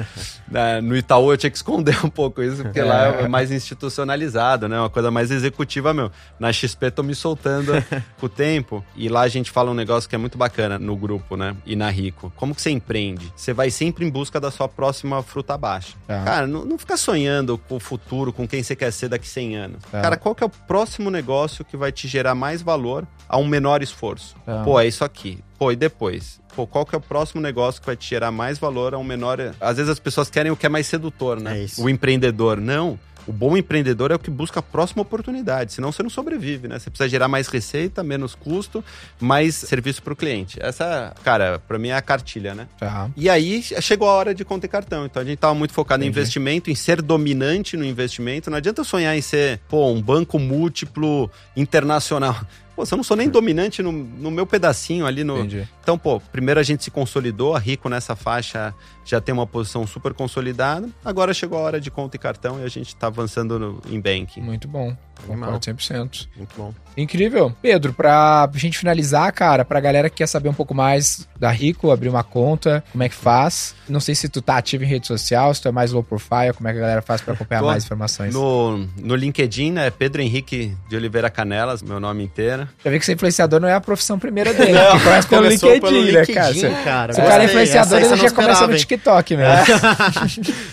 [0.49, 3.23] Na- no Itaú eu tinha que esconder um pouco isso, porque lá É.
[3.23, 4.79] é mais institucionalizado, né?
[4.79, 6.09] Uma coisa mais executiva meu.
[6.39, 7.73] Na XP tô me soltando
[8.19, 8.83] com o tempo.
[8.95, 11.55] E lá a gente fala um negócio que é muito bacana no grupo, né?
[11.65, 12.31] E na Rico.
[12.37, 13.31] Como que você empreende?
[13.35, 15.95] Você vai sempre em busca da sua próxima fruta baixa.
[16.07, 16.23] Tá.
[16.23, 19.55] Cara, não, não fica sonhando com o futuro, com quem você quer ser daqui 100
[19.57, 19.77] anos.
[19.91, 20.01] Tá.
[20.01, 23.45] Cara, qual que é o próximo negócio que vai te gerar mais valor a um
[23.47, 24.35] menor esforço?
[24.45, 24.63] Tá.
[24.63, 25.40] Pô, é isso aqui.
[25.57, 26.39] Pô, e depois?
[26.55, 29.03] Pô, qual que é o próximo negócio que vai te gerar mais valor a um
[29.03, 29.39] menor...
[29.59, 31.59] Às vezes as pessoas querem o que é mais sedutor, né?
[31.59, 31.83] É isso.
[31.83, 32.59] O empreendedor.
[32.59, 32.99] Não.
[33.27, 36.79] O bom empreendedor é o que busca a próxima oportunidade, senão você não sobrevive, né?
[36.79, 38.83] Você precisa gerar mais receita, menos custo,
[39.19, 40.57] mais serviço para o cliente.
[40.59, 42.67] Essa, cara, para mim é a cartilha, né?
[42.79, 43.09] Tá.
[43.15, 45.05] E aí chegou a hora de conta e cartão.
[45.05, 46.19] Então a gente tava muito focado em Entendi.
[46.19, 48.49] investimento, em ser dominante no investimento.
[48.49, 52.35] Não adianta sonhar em ser, pô, um banco múltiplo internacional.
[52.75, 55.37] Pô, se eu não sou nem dominante no, no meu pedacinho ali no.
[55.39, 55.67] Entendi.
[55.81, 59.85] Então, pô, primeiro a gente se consolidou, a Rico nessa faixa já tem uma posição
[59.85, 60.87] super consolidada.
[61.03, 63.99] Agora chegou a hora de conta e cartão e a gente tá avançando no- em
[63.99, 64.41] banking.
[64.41, 64.95] Muito bom.
[65.27, 65.51] Animal.
[65.51, 66.27] Concordo 100%.
[66.35, 66.73] Muito bom.
[66.97, 67.53] Incrível.
[67.61, 71.91] Pedro, pra gente finalizar, cara, pra galera que quer saber um pouco mais da Rico,
[71.91, 73.75] abrir uma conta, como é que faz?
[73.87, 76.53] Não sei se tu tá ativo em rede social, se tu é mais low profile,
[76.55, 77.67] como é que a galera faz pra acompanhar Tô.
[77.67, 78.33] mais informações.
[78.33, 79.89] No, no LinkedIn, né?
[79.91, 82.60] Pedro Henrique de Oliveira Canelas, meu nome inteiro.
[82.83, 85.43] Já vi que ser influenciador não é a profissão primeira dele, Não, que começa pelo
[85.43, 86.49] começou LinkedIn, pelo né, cara?
[86.49, 87.13] LinkedIn, Se, cara.
[87.13, 88.77] se o cara é influenciador, ele você já não começa esperava, no?
[88.77, 89.65] TikTok mesmo.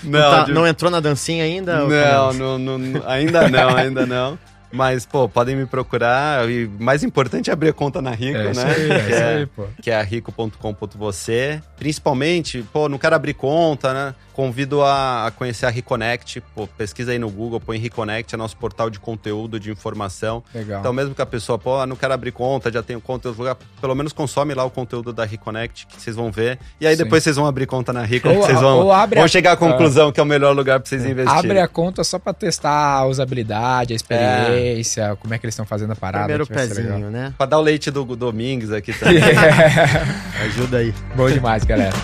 [0.05, 1.84] Não, tá- de- não entrou na dancinha ainda?
[1.84, 4.39] ô Não, não, não, ainda não, ainda não.
[4.71, 6.49] Mas, pô, podem me procurar.
[6.51, 8.64] E mais importante é abrir a conta na Rico, É né?
[8.64, 9.64] aí, é que, isso é, aí, pô.
[9.83, 11.61] que é a rico.com.você.
[11.79, 14.14] Principalmente, pô, não quero abrir conta, né?
[14.33, 16.41] Convido a, a conhecer a Reconnect.
[16.55, 20.45] Pô, pesquisa aí no Google, põe Reconnect, é nosso portal de conteúdo, de informação.
[20.55, 20.79] Legal.
[20.79, 23.43] Então, mesmo que a pessoa, pô, não quero abrir conta, já tenho conta em outro
[23.43, 26.57] lugar, pelo menos consome lá o conteúdo da Reconnect, que vocês vão ver.
[26.81, 27.03] E aí Sim.
[27.03, 28.93] depois vocês vão abrir conta na Rico, Ou- vocês vão, vão
[29.25, 31.37] a- chegar à conclusão que é o melhor lugar pra vocês investirem.
[31.39, 34.53] Abre a conta só pra testar a usabilidade, a experiência,
[35.20, 36.24] como é que eles estão fazendo a parada.
[36.24, 37.34] Primeiro pezinho, né?
[37.36, 39.22] Pra dar o leite do Domingues aqui também.
[40.44, 40.94] Ajuda aí.
[41.14, 41.96] Bom demais, galera.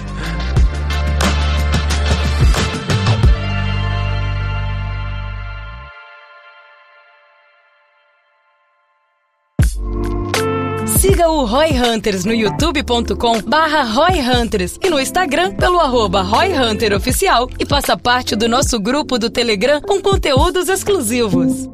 [11.05, 16.53] Siga o Roy Hunters no youtube.com barra Roy Hunters e no Instagram pelo arroba Roy
[16.53, 21.69] Hunter Oficial e faça parte do nosso grupo do Telegram com conteúdos exclusivos.